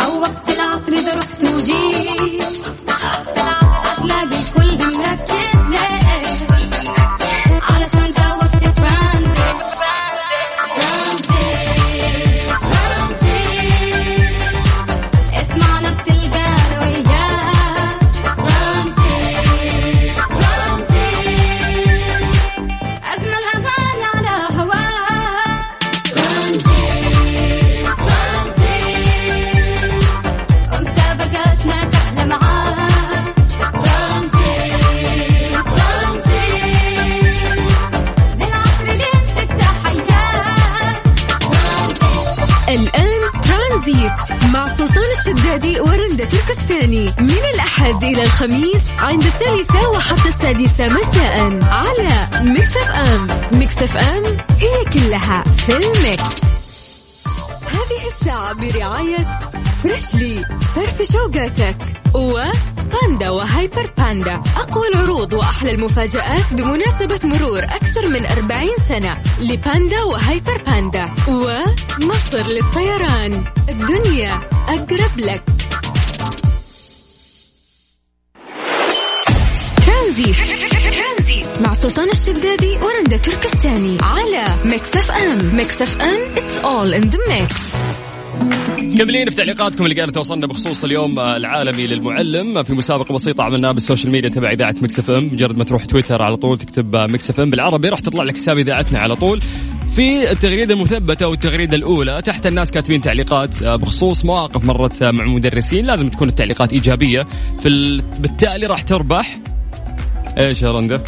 أو 0.01 0.19
وقت 0.21 0.49
العصر 0.49 0.93
إذا 0.93 1.17
رحت 1.17 1.43
وجيت 1.43 2.24
إلى 48.15 48.23
الخميس 48.23 48.83
عند 48.99 49.23
الثالثة 49.25 49.89
وحتى 49.89 50.27
السادسة 50.27 50.87
مساء 50.87 51.59
على 51.63 52.27
Mix 52.41 52.77
FM 52.77 53.27
Mix 53.59 53.83
FM 53.83 54.23
هي 54.59 54.85
كلها 54.93 55.43
في 55.43 55.77
ال 55.77 55.90
mix. 55.90 56.41
هذه 57.71 58.11
الساعة 58.11 58.53
برعاية 58.53 59.39
Freshly 59.83 60.45
فرفش 60.75 61.11
أوقاتك 61.11 61.77
وباندا 62.13 63.29
و 63.29 63.39
Hyper 63.39 63.89
Panda. 63.97 64.43
أقوى 64.57 64.87
العروض 64.87 65.33
وأحلى 65.33 65.71
المفاجآت 65.71 66.53
بمناسبة 66.53 67.19
مرور 67.23 67.63
أكثر 67.63 68.07
من 68.07 68.25
40 68.25 68.67
سنة 68.89 69.23
لباندا 69.39 70.03
و 70.03 70.13
Hyper 70.13 70.61
Panda. 70.65 71.05
ومصر 71.27 72.47
للطيران. 72.47 73.43
الدنيا 73.69 74.39
أقرب 74.67 75.17
لك. 75.17 75.54
ترانزيت. 80.15 81.45
مع 81.65 81.73
سلطان 81.73 82.09
الشدادي 82.09 82.77
ورندا 82.77 83.17
تركستاني. 83.17 83.97
على 84.01 84.45
ميكس 84.65 84.95
اف 84.95 85.11
ام. 85.11 85.55
ميكس 85.55 85.81
اف 85.81 86.01
ام 86.01 86.35
it's 86.35 86.63
all 86.63 87.03
in 87.03 87.07
the 87.11 87.17
mix. 87.17 87.75
كملين 88.97 89.29
في 89.29 89.35
تعليقاتكم 89.35 89.83
اللي 89.83 89.95
قاعدة 89.95 90.11
توصلنا 90.11 90.47
بخصوص 90.47 90.83
اليوم 90.83 91.19
العالمي 91.19 91.87
للمعلم. 91.87 92.63
في 92.63 92.73
مسابقة 92.73 93.13
بسيطة 93.13 93.43
عملناها 93.43 93.71
بال 93.71 93.81
social 93.81 94.11
media 94.11 94.29
تبع 94.29 94.51
إذاعة 94.51 94.75
ميكس 94.81 94.99
اف 94.99 95.11
ام. 95.11 95.29
مجرد 95.33 95.57
ما 95.57 95.63
تروح 95.63 95.85
تويتر 95.85 96.21
على 96.21 96.37
طول 96.37 96.57
تكتب 96.57 96.95
ميكس 96.95 97.29
اف 97.29 97.39
ام 97.39 97.49
بالعربي 97.49 97.89
راح 97.89 97.99
تطلع 97.99 98.23
لك 98.23 98.35
حساب 98.35 98.57
إذاعتنا 98.57 98.99
على 98.99 99.15
طول. 99.15 99.41
في 99.95 100.31
التغريدة 100.31 100.73
المثبتة 100.73 101.27
والتغريدة 101.27 101.75
الأولى 101.75 102.21
تحت 102.25 102.47
الناس 102.47 102.71
كاتبين 102.71 103.01
تعليقات 103.01 103.63
بخصوص 103.63 104.25
مواقف 104.25 104.65
مرت 104.65 105.03
مع 105.03 105.25
مدرسين. 105.25 105.85
لازم 105.85 106.09
تكون 106.09 106.29
التعليقات 106.29 106.73
إيجابية. 106.73 107.21
في 107.59 107.67
ال... 107.67 108.01
بالتالي 108.19 108.67
راح 108.67 108.81
تربح 108.81 109.37
إيش 110.37 110.61
يا 110.61 110.71
رندا؟ 110.71 111.03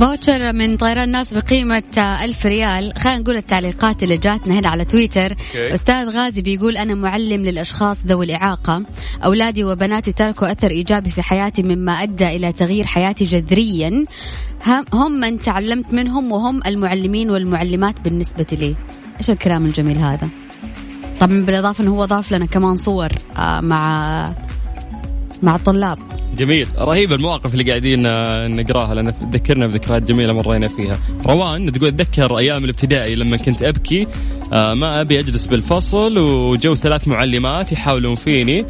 voucher 0.00 0.52
من 0.52 0.76
طيران 0.76 1.08
ناس 1.08 1.34
بقيمة 1.34 1.82
ألف 2.24 2.46
ريال. 2.46 2.92
خلينا 2.98 3.18
نقول 3.18 3.36
التعليقات 3.36 4.02
اللي 4.02 4.16
جاتنا 4.16 4.58
هنا 4.58 4.68
على 4.68 4.84
تويتر. 4.84 5.30
أوكي. 5.32 5.74
أستاذ 5.74 6.08
غازي 6.08 6.42
بيقول 6.42 6.76
أنا 6.76 6.94
معلم 6.94 7.42
للأشخاص 7.44 7.98
ذوي 8.06 8.24
الإعاقة. 8.24 8.82
أولادي 9.24 9.64
وبناتي 9.64 10.12
تركوا 10.12 10.52
أثر 10.52 10.70
إيجابي 10.70 11.10
في 11.10 11.22
حياتي 11.22 11.62
مما 11.62 11.92
أدى 11.92 12.28
إلى 12.36 12.52
تغيير 12.52 12.86
حياتي 12.86 13.24
جذريا. 13.24 14.04
هم- 14.66 14.84
هم 14.92 15.12
من 15.20 15.40
تعلمت 15.40 15.92
منهم 15.94 16.32
وهم 16.32 16.60
المعلمين 16.66 17.30
والمعلمات 17.30 18.00
بالنسبة 18.00 18.46
لي. 18.52 18.76
إيش 19.20 19.30
الكلام 19.30 19.66
الجميل 19.66 19.98
هذا؟ 19.98 20.28
طبعا 21.20 21.42
بالإضافة 21.44 21.84
أنه 21.84 21.90
هو 21.90 22.04
ضاف 22.04 22.32
لنا 22.32 22.46
كمان 22.46 22.76
صور 22.76 23.08
آه، 23.36 23.60
مع 23.60 24.34
مع 25.42 25.56
الطلاب 25.56 25.98
جميل. 26.36 26.66
رهيب 26.78 27.12
المواقف 27.12 27.52
اللي 27.52 27.64
قاعدين 27.70 28.06
آه، 28.06 28.48
نقراها 28.48 28.94
لأن 28.94 29.30
تذكرنا 29.32 29.66
بذكريات 29.66 30.02
جميلة 30.02 30.32
مرينا 30.32 30.68
فيها. 30.68 30.98
روان 31.26 31.72
تقول 31.72 31.88
أتذكر 31.88 32.38
أيام 32.38 32.64
الابتدائي 32.64 33.14
لما 33.14 33.36
كنت 33.36 33.62
أبكي 33.62 34.06
آه، 34.52 34.74
ما 34.74 35.00
أبي 35.00 35.20
أجلس 35.20 35.46
بالفصل 35.46 36.18
وجو 36.18 36.74
ثلاث 36.74 37.08
معلمات 37.08 37.72
يحاولون 37.72 38.14
فيني. 38.14 38.66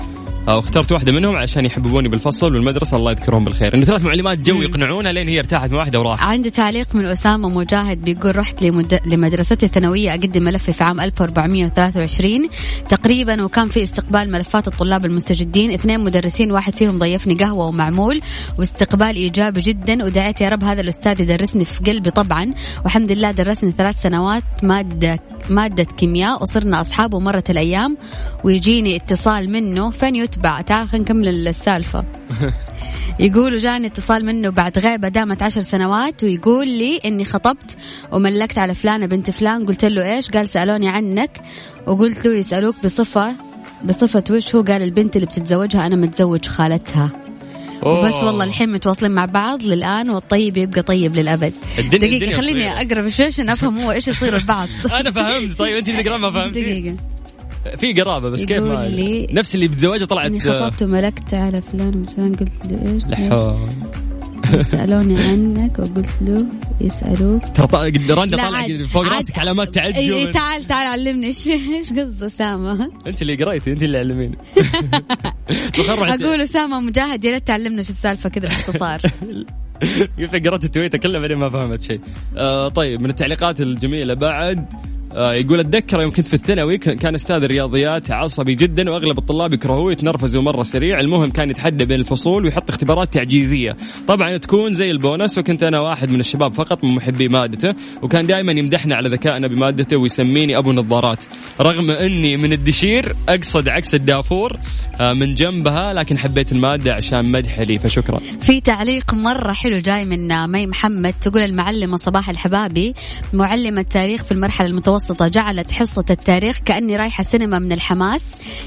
واخترت 0.49 0.93
واحدة 0.93 1.13
منهم 1.13 1.37
عشان 1.37 1.65
يحببوني 1.65 2.09
بالفصل 2.09 2.55
والمدرسة 2.55 2.97
الله 2.97 3.11
يذكرهم 3.11 3.45
بالخير. 3.45 3.75
إنه 3.75 3.85
ثلاث 3.85 4.05
معلمات 4.05 4.41
جو 4.41 4.63
يقنعونها 4.63 5.13
لين 5.13 5.29
هي 5.29 5.39
ارتاحت 5.39 5.71
من 5.71 5.77
واحدة 5.77 6.01
وراحت. 6.01 6.23
عندي 6.23 6.51
تعليق 6.51 6.95
من 6.95 7.07
أسامة 7.07 7.49
مجاهد 7.49 8.03
بيقول 8.03 8.37
رحت 8.37 8.63
لمد... 8.63 9.01
لمدرستي 9.07 9.67
الثانوية 9.67 10.11
أقدم 10.11 10.43
ملفي 10.43 10.73
في 10.73 10.85
عام 10.85 11.01
1423 11.01 12.49
تقريبا 12.89 13.43
وكان 13.43 13.69
في 13.69 13.83
استقبال 13.83 14.33
ملفات 14.33 14.69
الطلاب 14.69 15.05
المستجدين. 15.05 15.73
اثنين 15.73 16.01
مدرسين 16.01 16.53
واحد 16.53 16.75
فيهم 16.75 16.99
ضيفني 16.99 17.35
قهوة 17.35 17.67
ومعمول 17.67 18.21
واستقبال 18.59 19.17
إيجابي 19.17 19.61
جدا. 19.61 20.05
ودعيت 20.05 20.41
يا 20.41 20.49
رب 20.49 20.65
هذا 20.65 20.81
الأستاذ 20.81 21.21
يدرسني 21.21 21.65
في 21.65 21.85
قلبي 21.85 22.11
طبعا. 22.11 22.55
والحمد 22.85 23.13
لله 23.13 23.31
درسني 23.31 23.73
ثلاث 23.79 24.03
سنوات 24.03 24.43
مادة 24.63 25.19
مادة 25.51 25.85
كيمياء 25.85 26.43
وصرنا 26.43 26.81
أصحاب 26.81 27.15
ومرت 27.15 27.51
الأيام. 27.51 27.97
ويجيني 28.45 28.97
اتصال 28.97 29.51
منه 29.51 29.91
فين 29.91 30.17
يتبع؟ 30.17 30.61
تعال 30.61 30.89
خلينا 30.89 31.05
نكمل 31.05 31.49
السالفة. 31.49 32.05
يقول 33.21 33.57
جاني 33.57 33.87
اتصال 33.87 34.25
منه 34.25 34.51
بعد 34.51 34.79
غيبة 34.79 35.09
دامت 35.09 35.43
عشر 35.43 35.61
سنوات 35.61 36.25
ويقول 36.25 36.69
لي 36.69 37.01
إني 37.05 37.25
خطبت 37.25 37.77
وملكت 38.13 38.59
على 38.59 38.75
فلانة 38.75 39.07
بنت 39.07 39.31
فلان 39.31 39.67
قلت 39.67 39.85
له 39.85 40.15
إيش؟ 40.17 40.31
قال 40.31 40.49
سألوني 40.49 40.89
عنك 40.89 41.41
وقلت 41.87 42.27
له 42.27 42.37
يسألوك 42.37 42.75
بصفة 42.85 43.35
بصفة 43.85 44.25
وش 44.31 44.55
هو؟ 44.55 44.63
قال 44.63 44.83
البنت 44.83 45.17
اللي 45.17 45.27
بتتزوجها 45.27 45.87
أنا 45.87 45.97
متزوج 45.97 46.47
خالتها. 46.47 47.11
أوه. 47.83 48.07
بس 48.07 48.15
والله 48.15 48.45
الحين 48.45 48.73
متواصلين 48.73 49.13
مع 49.13 49.25
بعض 49.25 49.63
للآن 49.63 50.11
والطيب 50.11 50.57
يبقى 50.57 50.83
طيب 50.83 51.17
للأبد. 51.17 51.53
الدنيا- 51.79 51.99
دقيقة 51.99 52.15
الدنيا 52.15 52.37
خليني. 52.37 52.69
أقرب 52.73 53.09
شوي 53.09 53.27
عشان 53.27 53.49
أفهم 53.49 53.79
هو 53.79 53.93
إيش 53.93 54.09
يصير 54.09 54.37
البعض. 54.37 54.69
أنا 55.01 55.11
فهمت 55.11 55.59
طيب 55.59 55.77
أنت 55.77 55.89
اللي 55.89 56.19
ما 56.19 56.31
فهمتي 56.31 56.61
دقيقة. 56.63 56.97
في 57.77 57.93
قرابة 57.93 58.29
بس 58.31 58.45
كيف 58.45 58.63
ما 58.63 58.89
لي- 58.89 59.27
نفس 59.33 59.55
اللي 59.55 59.69
بتزوجها 59.69 60.07
طلعت 60.07 60.27
إني 60.31 60.41
خطبت 60.41 60.83
وملكت 60.83 61.35
على 61.35 61.63
فلان 61.73 62.03
وفلان 62.03 62.35
قلت 62.35 62.67
له 62.67 62.93
إيش؟ 62.93 63.03
لحو 63.05 63.57
سألوني 64.63 65.23
عنك 65.23 65.79
وقلت 65.79 66.23
له 66.23 66.47
يسألوك. 66.81 67.43
ترى 67.55 67.91
رندا 68.11 68.43
عاد- 68.43 68.83
فوق 68.83 69.09
راسك 69.09 69.39
علامات 69.39 69.75
تعجب. 69.75 69.97
إيه 69.97 70.31
تعال 70.31 70.65
تعال 70.65 70.87
علمني. 70.87 71.27
إيش 71.33 71.49
إيش 71.49 71.91
قصد 71.93 72.23
أسامة؟ 72.23 72.91
أنت 73.07 73.23
اللي 73.23 73.35
قريتي 73.37 73.73
أنت 73.73 73.83
اللي 73.83 73.99
علميني. 73.99 74.37
أقول 75.89 76.41
أسامة 76.43 76.81
مجاهد 76.81 77.25
يا 77.25 77.31
ريت 77.31 77.47
تعلمنا 77.47 77.83
شو 77.83 77.89
السالفة 77.93 78.29
كذا 78.29 78.43
باختصار. 78.49 79.01
قلت 80.19 80.47
قرأت 80.49 80.65
التويتر 80.65 80.99
كله 80.99 81.19
بعدين 81.21 81.37
ما 81.39 81.49
فهمت 81.49 81.83
شيء. 81.83 82.01
آه 82.37 82.69
طيب 82.69 83.01
من 83.01 83.11
التعليقات 83.11 83.61
الجميلة 83.61 84.15
بعد 84.15 84.67
يقول 85.17 85.61
أتذكر 85.61 86.01
يوم 86.01 86.11
كنت 86.11 86.29
في 86.29 86.35
الثانوي 86.35 86.79
كان 86.79 87.15
أستاذ 87.15 87.37
الرياضيات 87.37 88.11
عصبي 88.11 88.55
جدا 88.55 88.91
وأغلب 88.91 89.19
الطلاب 89.19 89.55
يكرهوه 89.55 89.93
يتنرفزوا 89.93 90.43
مرة 90.43 90.63
سريع. 90.63 91.01
المهم 91.01 91.31
كان 91.31 91.51
يتحدى 91.51 91.85
بين 91.85 92.01
الفصول 92.01 92.45
ويحط 92.45 92.71
اختبارات 92.71 93.13
تعجيزية. 93.13 93.77
طبعا 94.09 94.37
تكون 94.37 94.73
زي 94.73 94.91
البونس 94.91 95.39
وكنت 95.39 95.63
أنا 95.63 95.81
واحد 95.81 96.11
من 96.11 96.21
الشباب 96.21 96.53
فقط 96.53 96.85
من 96.85 96.95
محبي 96.95 97.29
مادته 97.29 97.75
وكان 98.03 98.27
دائما 98.27 98.53
يمدحنا 98.53 98.95
على 98.97 99.09
ذكائنا 99.09 99.49
بمادته 99.49 99.97
ويسميني 99.97 100.59
أبو 100.59 100.73
نظارات. 100.73 101.25
رغم 101.61 101.91
أني 101.91 102.37
من 102.37 102.53
الدشير 102.53 103.13
أقصد 103.29 103.69
عكس 103.69 103.95
الدافور 103.95 104.57
آه 105.01 105.13
من 105.13 105.31
جنبها 105.31 105.93
لكن 105.93 106.19
حبيت 106.19 106.53
المادة 106.53 106.93
عشان 106.93 107.33
مدح 107.33 107.61
لي 107.61 107.79
فشكرا. 107.79 108.19
في 108.41 108.61
تعليق 108.61 109.15
مرة 109.15 109.53
حلو 109.53 109.79
جاي 109.79 110.05
من 110.05 110.47
مي 110.47 110.67
محمد 110.67 111.15
تقول 111.21 111.43
المعلمة 111.43 111.97
صباح 111.97 112.31
الحبابي 112.31 112.95
معلمة 113.33 113.83
تاريخ 113.83 114.25
في 114.25 114.33
المرحلة 114.33 114.67
المتوسطة 115.03 115.29
جعلت 115.29 115.73
حصة 115.73 116.05
التاريخ 116.11 116.59
كأني 116.59 116.97
رايحة 116.97 117.25
سينما 117.25 117.59
من 117.59 117.73
الحماس. 117.73 118.23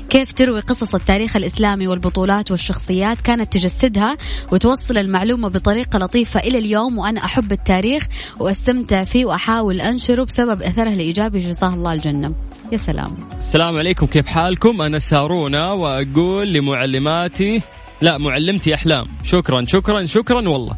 كيف 0.10 0.32
تروي 0.34 0.60
قصص 0.60 0.96
التاريخ 0.96 1.36
الإسلامي 1.36 1.88
والبطولات 1.88 2.51
والشخصيات؟ 2.51 3.22
كانت 3.22 3.54
تجسدها 3.54 4.18
وتوصل 4.51 4.98
المعلومة 4.98 5.50
بطريقة 5.50 6.00
لطيفة 6.00 6.39
إلى 6.39 6.58
اليوم 6.58 6.98
وأنا 6.98 7.25
أحب 7.25 7.51
التاريخ 7.51 8.08
وأستمتع 8.39 9.04
فيه 9.04 9.25
وأحاول 9.25 9.82
أنشره 9.82 10.24
بسبب 10.24 10.62
أثره 10.62 10.89
الإيجابي. 10.89 11.39
جزاه 11.39 11.74
الله 11.74 11.94
الجنة. 11.94 12.36
يا 12.72 12.77
سلام. 12.77 13.12
السلام 13.38 13.77
عليكم. 13.77 14.06
كيف 14.06 14.25
حالكم؟ 14.27 14.82
أنا 14.82 15.00
سارونا 15.00 15.72
وأقول 15.72 16.54
لمعلماتي 16.54 17.62
لا 18.01 18.18
معلمتي 18.18 18.75
أحلام. 18.75 19.08
شكرا 19.24 19.65
شكرا 19.65 20.06
شكرا 20.06 20.50
والله. 20.50 20.77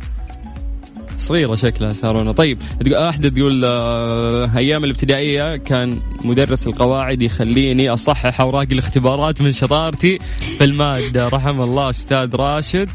صغيرة 1.17 1.55
شكلها 1.55 1.91
سارونا. 1.91 2.31
طيب 2.31 2.59
أحدى 2.93 3.29
تقول 3.29 3.65
آه، 3.65 4.57
أيام 4.57 4.83
الابتدائية 4.83 5.57
كان 5.57 6.00
مدرس 6.25 6.67
القواعد 6.67 7.21
يخليني 7.21 7.89
أصحح 7.89 8.41
أوراق 8.41 8.67
الاختبارات 8.71 9.41
من 9.41 9.51
شطارتي 9.51 10.19
في 10.57 10.63
المادة. 10.63 11.27
رحم 11.27 11.62
الله 11.62 11.89
أستاذ 11.89 12.36
راشد. 12.36 12.89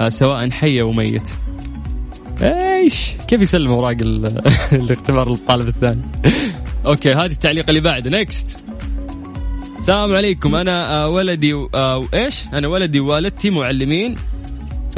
آه، 0.00 0.08
سواء 0.08 0.50
حي 0.50 0.80
أو 0.80 0.92
ميت. 0.92 1.22
إيش؟ 2.42 3.10
كيف 3.28 3.40
يسلم 3.40 3.70
أوراق 3.70 3.96
ال- 4.00 4.26
الاختبار 4.72 5.28
للطالب 5.30 5.68
الثاني؟ 5.68 6.02
أوكي 6.86 7.12
هذه 7.12 7.26
التعليق 7.32 7.64
اللي 7.68 7.80
بعده 7.80 8.10
next 8.10 8.56
السلام 9.78 10.14
عليكم. 10.16 10.54
أنا 10.54 11.02
آه، 11.02 11.08
ولدي 11.08 11.54
و- 11.54 11.68
إيش؟ 12.14 12.34
أنا 12.52 12.68
ولدي 12.68 13.00
ووالدتي 13.00 13.50
معلمين. 13.50 14.14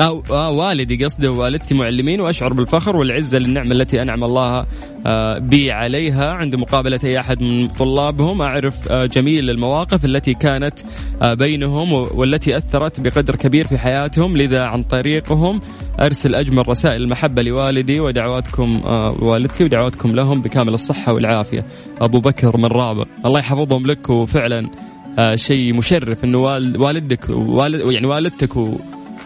أو 0.00 0.22
آه 0.30 0.50
والدي 0.50 1.04
قصده 1.04 1.32
ووالدتي 1.32 1.74
معلمين 1.74 2.20
وأشعر 2.20 2.52
بالفخر 2.52 2.96
والعزة 2.96 3.38
للنعمة 3.38 3.72
التي 3.72 4.02
أنعم 4.02 4.24
الله 4.24 4.66
آه 5.06 5.38
بي 5.38 5.70
عليها. 5.72 6.30
عند 6.30 6.54
مقابلة 6.54 7.00
أي 7.04 7.20
أحد 7.20 7.42
من 7.42 7.68
طلابهم 7.68 8.42
أعرف 8.42 8.88
آه 8.92 9.06
جميل 9.06 9.50
المواقف 9.50 10.04
التي 10.04 10.34
كانت 10.34 10.78
آه 11.22 11.34
بينهم 11.34 11.92
والتي 11.92 12.56
أثرت 12.56 13.00
بقدر 13.00 13.36
كبير 13.36 13.66
في 13.66 13.78
حياتهم. 13.78 14.36
لذا 14.36 14.62
عن 14.64 14.82
طريقهم 14.82 15.60
أرسل 16.00 16.34
أجمل 16.34 16.68
رسائل 16.68 17.02
المحبة 17.02 17.42
لوالدي 17.42 18.00
ودعواتكم 18.00 18.82
آه 18.84 19.16
والدتي 19.22 19.64
ودعواتكم 19.64 20.08
لهم 20.12 20.40
بكامل 20.42 20.74
الصحة 20.74 21.12
والعافية. 21.12 21.64
أبو 22.00 22.20
بكر 22.20 22.56
من 22.56 22.66
رابغ 22.66 23.04
الله 23.26 23.38
يحفظهم 23.40 23.86
لك 23.86 24.10
وفعلا 24.10 24.70
آه 25.18 25.34
شيء 25.34 25.74
مشرف 25.74 26.24
إنه 26.24 26.38
وال- 26.38 26.80
والدك 26.80 27.28
والد 27.30 27.92
يعني 27.92 28.06
والدتك 28.06 28.56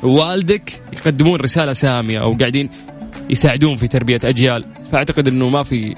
و 0.03 0.07
ووالدك 0.07 0.83
يقدمون 0.93 1.41
رسالة 1.41 1.73
سامية 1.73 2.21
أو 2.21 2.33
قاعدين 2.33 2.71
يساعدون 3.31 3.77
في 3.77 3.89
تربية 3.89 4.19
أجيال. 4.25 4.65
فأعتقد 4.93 5.29
أنه 5.29 5.49
ما 5.49 5.63
في 5.63 5.95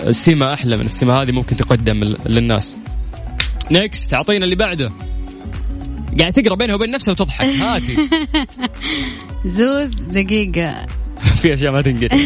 السمة 0.00 0.52
أحلى 0.52 0.76
من 0.76 0.84
السمة 0.84 1.22
هذه 1.22 1.32
ممكن 1.32 1.56
تقدم 1.56 2.04
للناس. 2.26 2.76
نيكست 3.70 4.14
أعطينا 4.14 4.44
اللي 4.44 4.56
بعده. 4.56 4.90
قاعد 6.18 6.32
تقرأ 6.32 6.56
بينها 6.56 6.74
وبين 6.74 6.90
نفسها 6.90 7.12
وتضحك. 7.12 7.46
هاتي. 7.46 7.96
زوز 9.56 9.94
دقيقة. 9.94 10.86
في 11.42 11.54
أشياء 11.54 11.72
ما 11.72 11.82
تنقرا 11.82 12.18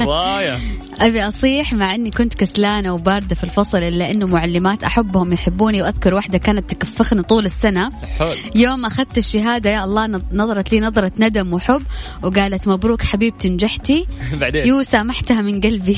رايه 0.10 0.58
أبي 1.00 1.22
أصيح 1.28 1.72
مع 1.72 1.94
أني 1.94 2.10
كنت 2.10 2.34
كسلانة 2.34 2.94
وباردة 2.94 3.34
في 3.34 3.44
الفصل 3.44 3.78
إلا 3.78 4.10
أنه 4.10 4.26
معلمات 4.26 4.84
أحبهم 4.84 5.32
يحبوني 5.32 5.82
وأذكر 5.82 6.14
واحدة 6.14 6.38
كانت 6.38 6.70
تكفخني 6.74 7.22
طول 7.22 7.44
السنة. 7.46 7.90
حول 8.18 8.36
يوم 8.54 8.84
أخذت 8.84 9.18
الشهادة 9.18 9.70
يا 9.70 9.84
الله 9.84 10.06
نظ- 10.06 10.34
نظرت 10.34 10.72
لي 10.72 10.80
نظرة 10.80 11.12
ندم 11.18 11.52
وحب 11.52 11.82
وقالت 12.22 12.68
مبروك 12.68 13.02
حبيبتي 13.02 13.48
نجحتي 13.48 14.06
بعدين؟ 14.40 14.66
يو 14.66 14.82
سامحتها 14.82 15.42
من 15.42 15.60
قلبي. 15.60 15.96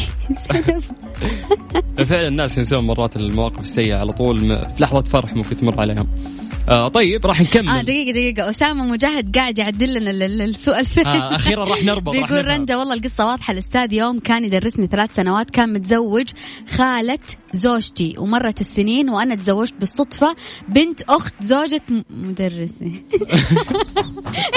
فعلا 2.09 2.29
الناس 2.29 2.59
ينسون 2.59 2.85
مرات 2.87 3.17
المواقف 3.17 3.61
السيئة 3.61 3.95
على 3.97 4.13
طول 4.13 4.37
في 4.77 4.83
لحظة 4.83 5.03
فرح 5.03 5.35
ممكن 5.35 5.57
تمر 5.57 5.81
عليهم. 5.81 6.09
آه 6.69 6.89
طيب 6.89 7.27
راح 7.27 7.41
نكمل. 7.41 7.69
آه 7.69 7.83
دقيقة 7.83 8.13
دقيقة. 8.13 8.51
أسامة 8.51 8.85
مجاهد 8.85 9.37
قاعد 9.39 9.59
يعدل 9.59 9.95
لنا 9.95 10.11
ال- 10.11 10.23
ال- 10.23 10.43
السؤال. 10.43 10.85
فين 10.85 11.07
آه 11.07 11.37
أخيرا 11.37 11.65
راح 11.65 11.85
نربط 11.85 12.13
بيقول. 12.13 12.47
رندا 12.47 12.77
والله 12.77 12.95
القصة 12.95 13.27
واضحة. 13.27 13.53
الأستاذ 13.53 13.93
يوم 13.93 14.19
كان 14.19 14.45
يدرسني 14.45 14.87
ثلاث 14.87 15.15
سنوات 15.15 15.51
كان 15.51 15.73
متزوج 15.73 16.27
خالة 16.77 17.19
زوجتي. 17.53 18.15
ومرت 18.19 18.61
السنين 18.61 19.11
وأنا 19.11 19.35
تزوجت 19.35 19.75
بالصدفة. 19.81 20.37
بنت 20.69 21.03
أخت 21.03 21.35
زوجة 21.41 21.83
مدرسي 22.11 22.73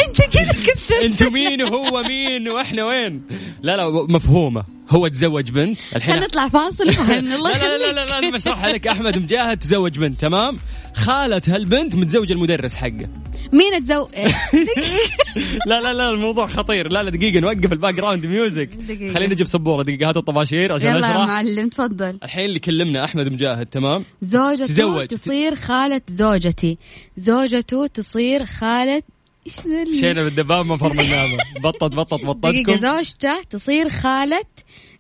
أنت 0.08 0.22
كذا 0.22 0.52
كنت 0.52 0.92
أنتوا 1.04 1.32
مين 1.32 1.64
وهو 1.64 2.04
مين 2.04 2.50
وإحنا 2.50 2.86
وين؟ 2.86 3.22
لا 3.62 3.78
لا 3.78 3.90
مفهومة. 3.90 4.64
هو 4.90 5.08
تزوج 5.08 5.52
بنت. 5.52 5.78
الحين 5.96 6.16
حنطلع 6.16 6.48
فاصل 6.48 6.86
لا 6.86 7.20
الله 7.20 7.52
لا 7.52 7.78
لا 7.78 7.92
لا, 7.92 8.06
لا, 8.06 8.22
لا 8.22 8.30
بشرحها 8.32 8.70
لك 8.70 8.88
أحمد 8.88 9.18
مجاهد 9.18 9.58
تزوج 9.60 10.00
بنت 10.00 10.22
تمام؟ 10.22 10.58
خالة 10.96 11.42
هالبنت 11.48 11.96
متزوجة 11.96 12.34
المدرس 12.34 12.76
حقه. 12.76 13.10
مين 13.54 13.84
تزوج 13.86 14.08
لا 15.68 15.82
لا 15.82 15.94
لا 15.94 16.10
الموضوع 16.10 16.48
خطير. 16.48 16.92
لا 16.92 17.04
لا 17.04 17.10
دقيقة 17.10 17.40
نوقف 17.40 17.72
ال 17.72 17.94
background 17.94 18.26
music. 18.26 18.70
خلينا 18.88 19.34
نجيب 19.34 19.48
سبورة 19.48 19.84
دقيقة 19.84 20.10
هاتوا 20.10 20.22
الطباشير 20.22 20.74
عشان 20.74 20.88
يلا 20.88 21.08
يا 21.08 21.14
أشرح. 21.16 21.28
معلم 21.28 21.70
تفضل. 21.70 22.18
الحين 22.24 22.46
اللي 22.46 22.60
كلمنا 22.86 23.06
أحمد 23.06 23.28
مجاهد 23.28 23.66
تمام؟ 23.66 24.04
زوجته 24.22 24.66
تزوج. 24.66 25.08
تصير 25.08 25.56
خالة 25.56 26.02
زوجتي. 26.10 26.78
زوجته 27.18 27.88
تصير 27.88 28.46
خالة 28.46 29.04
إيش 29.48 30.00
شينا 30.00 30.24
بالدباب 30.24 30.66
ما 30.66 30.78
فرمناها 30.78 31.38
بطط 31.64 31.84
دقيقة 31.84 32.34
بطتكم. 32.34 32.80
زوجته 32.80 33.42
تصير 33.50 33.90
خالة 33.90 34.42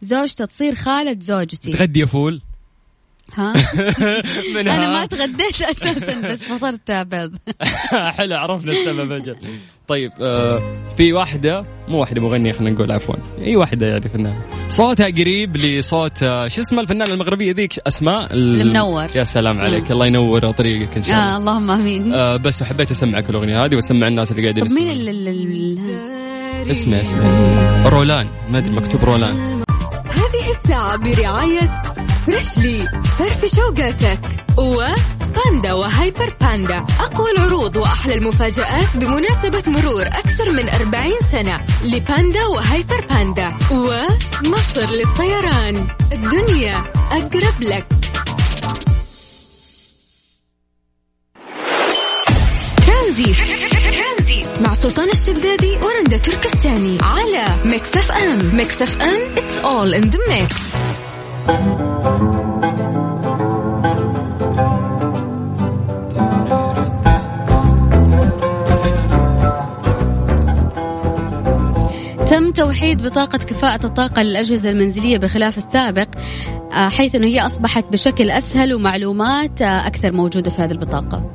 زوجته 0.01 0.45
تصير 0.45 0.75
خالة 0.75 1.17
زوجتي. 1.21 1.71
تغدي 1.71 1.99
يا 1.99 2.05
فول. 2.05 2.41
ها؟ 3.33 3.53
منها 4.55 4.75
أنا 4.75 4.93
ما 4.93 5.05
تغديت 5.05 5.61
أساسا 5.61 6.21
بس 6.21 6.43
فطرت 6.43 6.91
بيض. 6.91 7.35
حلو 8.17 8.35
عرفنا 8.37 8.71
السبب 8.71 9.11
أجل. 9.11 9.35
طيب 9.87 10.11
آه 10.21 10.61
في 10.97 11.13
واحدة 11.13 11.65
مو 11.87 11.99
واحدة 11.99 12.21
مغنية 12.21 12.51
خلينا 12.51 12.71
نقول 12.75 12.91
عفوا. 12.91 13.15
أي 13.41 13.55
واحدة 13.55 13.87
يعني 13.87 14.09
فنانة 14.09 14.41
صوتها 14.69 15.05
قريب 15.05 15.57
لصوت 15.57 16.23
آه، 16.23 16.47
شو 16.47 16.61
اسمها 16.61 16.81
الفنانة 16.81 17.13
المغربية 17.13 17.53
ذيك؟ 17.53 17.79
أسماء 17.87 18.33
ال- 18.33 18.61
المنور. 18.61 19.07
يا 19.15 19.23
سلام 19.23 19.59
عليك. 19.61 19.91
الله 19.91 20.05
ينور 20.05 20.51
طريقك 20.51 20.97
إن 20.97 21.03
شاء 21.03 21.15
الله. 21.15 21.33
آه 21.33 21.37
اللهم 21.37 21.71
آمين. 21.71 22.13
آه 22.13 22.37
بس 22.37 22.61
وحبيت 22.61 22.91
اسمعك 22.91 23.29
الاغنية 23.29 23.55
هذه 23.57 23.75
وأسمع 23.75 24.07
الناس 24.07 24.31
اللي 24.31 24.41
قاعدين 24.43 24.63
مين 24.73 24.87
يسمعون. 24.87 25.09
ال 25.09 25.27
ال- 25.27 25.27
ال- 26.65 26.71
اسمه 26.71 27.01
اسمه 27.01 27.29
اسمه 27.29 27.87
رولان 27.89 28.27
ما 28.49 28.57
أدري 28.57 28.71
مكتوب 28.71 29.03
رولان. 29.03 29.63
هذه 30.11 30.51
الساعة 30.63 30.97
برعاية 30.97 31.69
فريشلي 32.25 32.89
فرفش 33.19 33.55
اوقاتك 33.55 34.19
وباندا 34.57 35.73
وهايبر 35.73 36.33
باندا. 36.41 36.85
أقوى 36.99 37.31
العروض 37.31 37.75
وأحلى 37.75 38.13
المفاجآت 38.13 38.97
بمناسبة 38.97 39.63
مرور 39.67 40.01
أكثر 40.07 40.51
من 40.51 40.69
40 40.69 41.11
سنة 41.31 41.65
لباندا 41.83 42.45
وهايبر 42.45 43.05
باندا. 43.09 43.57
ومصر 43.71 44.91
للطيران. 44.91 45.87
الدنيا 46.11 46.83
أقرب 47.11 47.61
لك. 47.61 47.85
ترانزيت. 52.87 53.37
مع 54.61 54.73
سلطان 54.73 55.09
الشدادي 55.09 55.77
ورندا 55.77 56.17
تركستاني. 56.17 56.97
على 57.01 57.45
ميكس 57.65 57.97
أف 57.97 58.11
أم. 58.11 58.55
ميكس 58.55 58.81
أف 58.81 59.01
أم 59.01 59.35
it's 59.35 59.63
all 59.63 60.03
in 60.03 60.09
the 60.11 60.19
mix. 60.29 60.75
تم 72.25 72.51
توحيد 72.51 73.01
بطاقة 73.01 73.37
كفاءة 73.37 73.85
الطاقة 73.85 74.21
للأجهزة 74.21 74.69
المنزلية 74.69 75.17
بخلاف 75.17 75.57
السابق 75.57 76.07
آه، 76.73 76.89
حيث 76.89 77.15
أنه 77.15 77.27
هي 77.27 77.39
أصبحت 77.39 77.85
بشكل 77.91 78.29
أسهل 78.29 78.73
ومعلومات 78.73 79.61
آه، 79.61 79.87
أكثر 79.87 80.11
موجودة 80.11 80.51
في 80.51 80.61
هذه 80.61 80.71
البطاقة. 80.71 81.31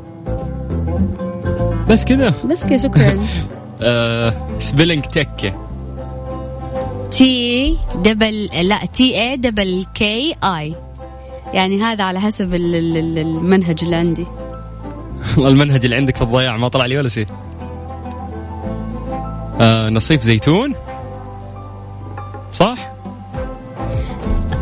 بس 1.88 2.04
كذا 2.04 2.34
بس 2.44 2.64
كذا 2.64 2.78
شكرا. 2.78 3.18
آه 3.82 4.58
spelling 4.58 5.04
تكه 5.04 5.69
T 7.10 7.76
double 7.94 8.44
لا 8.62 8.86
T 8.86 9.22
I 9.22 9.36
double 9.36 9.86
K 9.94 10.34
A 10.44 10.74
يعني 11.54 11.82
هذا 11.82 12.04
على 12.04 12.20
حسب 12.20 12.54
ال- 12.54 12.74
ال- 12.74 12.96
ال- 12.96 13.18
المنهج 13.18 13.78
اللي 13.84 13.96
عندي. 13.96 14.26
والله 15.36 15.48
المنهج 15.62 15.84
اللي 15.84 15.96
عندك 15.96 16.16
في 16.16 16.22
الضياع 16.22 16.56
ما 16.56 16.68
طلع 16.68 16.86
لي 16.86 16.98
ولا 16.98 17.08
شيء. 17.08 17.26
آه 19.60 19.88
نصيف 19.88 20.22
زيتون. 20.22 20.74
صح؟ 22.52 22.92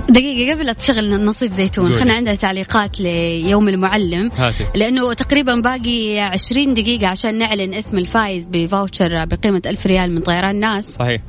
دقيقة 0.08 0.54
قبل 0.54 0.66
لا 0.66 0.72
تشغل 0.72 1.24
نصيب 1.24 1.52
زيتون. 1.52 1.94
خلينا 1.94 2.14
عندنا 2.14 2.34
تعليقات 2.34 3.00
ليوم 3.00 3.68
المعلم. 3.68 4.30
هاتي. 4.36 4.66
لأنه 4.74 5.12
تقريبا 5.12 5.54
باقي 5.54 6.20
20 6.20 6.74
دقيقة 6.74 7.06
عشان 7.06 7.38
نعلن 7.38 7.74
اسم 7.74 7.98
الفايز 7.98 8.48
بفاوتشر 8.48 9.24
بقيمة 9.24 9.62
ألف 9.66 9.86
ريال 9.86 10.14
من 10.14 10.20
طيران 10.20 10.60
ناس. 10.60 10.90
صحيح. 10.90 11.20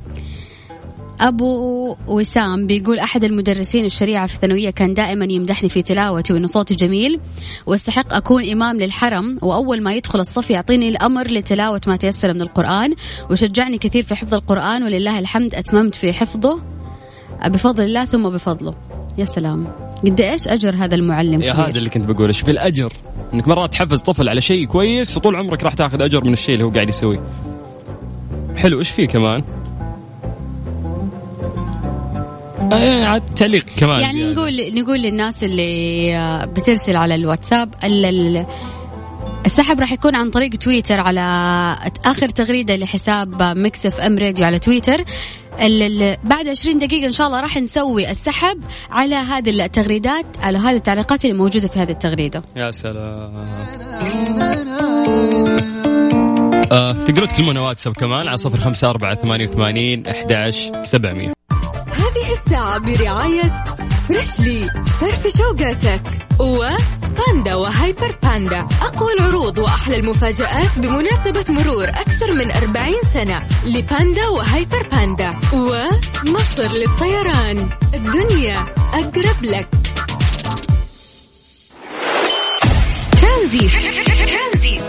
أبو 1.22 1.96
وسام 2.08 2.68
بيقول 2.68 3.00
أحد 3.00 3.24
المدرسين 3.24 3.86
الشريعة 3.86 4.28
في 4.28 4.36
الثانوية 4.36 4.70
كان 4.70 4.94
دائما 4.94 5.26
يمدحني 5.30 5.70
في 5.70 5.82
تلاوتي 5.82 6.34
وإنه 6.34 6.48
صوتي 6.48 6.76
جميل 6.76 7.20
واستحق 7.66 8.14
أكون 8.14 8.46
إمام 8.46 8.80
للحرم 8.80 9.38
وأول 9.42 9.82
ما 9.82 9.94
يدخل 9.94 10.20
الصف 10.20 10.50
يعطيني 10.50 10.90
الأمر 10.90 11.28
لتلاوة 11.28 11.82
ما 11.88 11.96
تيسر 11.96 12.34
من 12.34 12.42
القرآن 12.42 12.94
وشجعني 13.32 13.78
كثير 13.78 14.04
في 14.04 14.16
حفظ 14.16 14.34
القرآن 14.34 14.84
ولله 14.84 15.20
الحمد 15.20 15.56
أتممت 15.56 15.96
في 15.96 16.14
حفظه 16.14 16.62
بفضل 17.48 17.84
الله 17.84 18.06
ثم 18.06 18.30
بفضله. 18.30 18.76
يا 19.18 19.26
سلام. 19.26 19.68
قد 20.06 20.22
إيش 20.22 20.48
أجر 20.48 20.76
هذا 20.76 20.96
المعلم؟ 20.96 21.42
يا. 21.42 21.54
هذا 21.54 21.78
اللي 21.78 21.90
كنت 21.90 22.06
بقوله 22.06 22.32
شوف 22.32 22.50
الأجر. 22.50 22.94
إنك 23.34 23.48
مرات 23.48 23.74
تحفز 23.74 24.02
طفل 24.02 24.30
على 24.30 24.42
شيء 24.42 24.66
كويس 24.66 25.18
وطول 25.18 25.36
عمرك 25.36 25.64
راح 25.64 25.74
تاخذ 25.74 26.04
أجر 26.04 26.24
من 26.26 26.34
الشيء 26.34 26.56
اللي 26.56 26.66
هو 26.66 26.70
قاعد 26.70 26.90
يسويه. 26.90 27.24
حلو 28.56 28.80
إيش 28.80 28.90
فيه 28.90 29.08
كمان؟ 29.08 29.44
عاد 32.74 33.36
تعليق 33.36 33.66
كمان 33.78 34.02
يعني 34.02 34.18
زيادة. 34.20 34.34
نقول 34.34 34.82
نقول 34.82 35.00
للناس 35.02 35.44
اللي 35.44 36.16
آه، 36.18 36.46
بترسل 36.46 36.96
على 36.96 37.16
الواتساب 37.16 37.74
ال- 37.84 38.06
ال- 38.06 38.46
السحب 39.46 39.80
راح 39.80 39.92
يكون 39.92 40.16
عن 40.16 40.30
طريق 40.30 40.50
تويتر 40.50 41.00
على 41.00 41.22
آخر 42.06 42.30
تغريدة 42.30 42.76
لحساب 42.76 43.44
ميكس 43.58 43.86
اف 43.86 44.00
ام 44.02 44.18
راديو 44.18 44.46
على 44.46 44.60
تويتر. 44.60 45.04
ال- 45.62 45.82
ال- 46.02 46.18
بعد 46.24 46.48
20 46.50 46.78
دقيقة 46.80 47.06
إن 47.06 47.12
شاء 47.12 47.28
الله 47.28 47.42
راح 47.42 47.58
نسوي 47.58 48.12
السحب 48.12 48.64
على 48.92 49.16
هذه 49.16 49.50
التغريدات 49.50 50.26
على 50.42 50.58
هذه 50.58 50.76
التعليقات 50.76 51.26
اللي 51.26 51.38
موجودة 51.38 51.68
في 51.68 51.80
هذه 51.80 51.90
التغريدة. 51.92 52.44
يا 52.56 52.72
سلام. 52.72 53.34
آه 56.72 56.92
تقدروا 57.06 57.28
تكلمونا 57.28 57.62
واتساب 57.62 57.94
كمان 57.94 58.28
على 58.28 58.38
صفر 58.38 58.60
خمسة 58.60 58.90
أربعة 58.90 59.16
ثمانية 59.16 59.48
وثمانين 59.48 60.08
أحداش 60.08 60.72
سبعمية. 60.84 61.39
هذه 62.30 62.38
الساعة 62.46 62.78
برعاية 62.80 63.66
فريشلي 64.08 64.70
فرفش 65.02 65.42
اوقاتك 65.42 66.02
وباندا 66.40 67.56
وهايبر 67.56 68.16
باندا. 68.24 68.68
أقوى 68.82 69.14
العروض 69.14 69.58
وأحلى 69.58 70.00
المفاجآت 70.00 70.80
بمناسبة 70.80 71.46
مرور 71.54 71.90
أكثر 71.90 72.32
من 72.32 72.52
40 72.52 72.94
سنة 73.14 73.48
لباندا 73.66 74.28
وهايبر 74.28 74.88
باندا. 74.92 75.40
ومصر 75.54 76.78
للطيران. 76.78 77.70
الدنيا 77.94 78.64
أقرب 78.94 79.44
لك. 79.44 79.68
ترانزيت. 83.22 83.72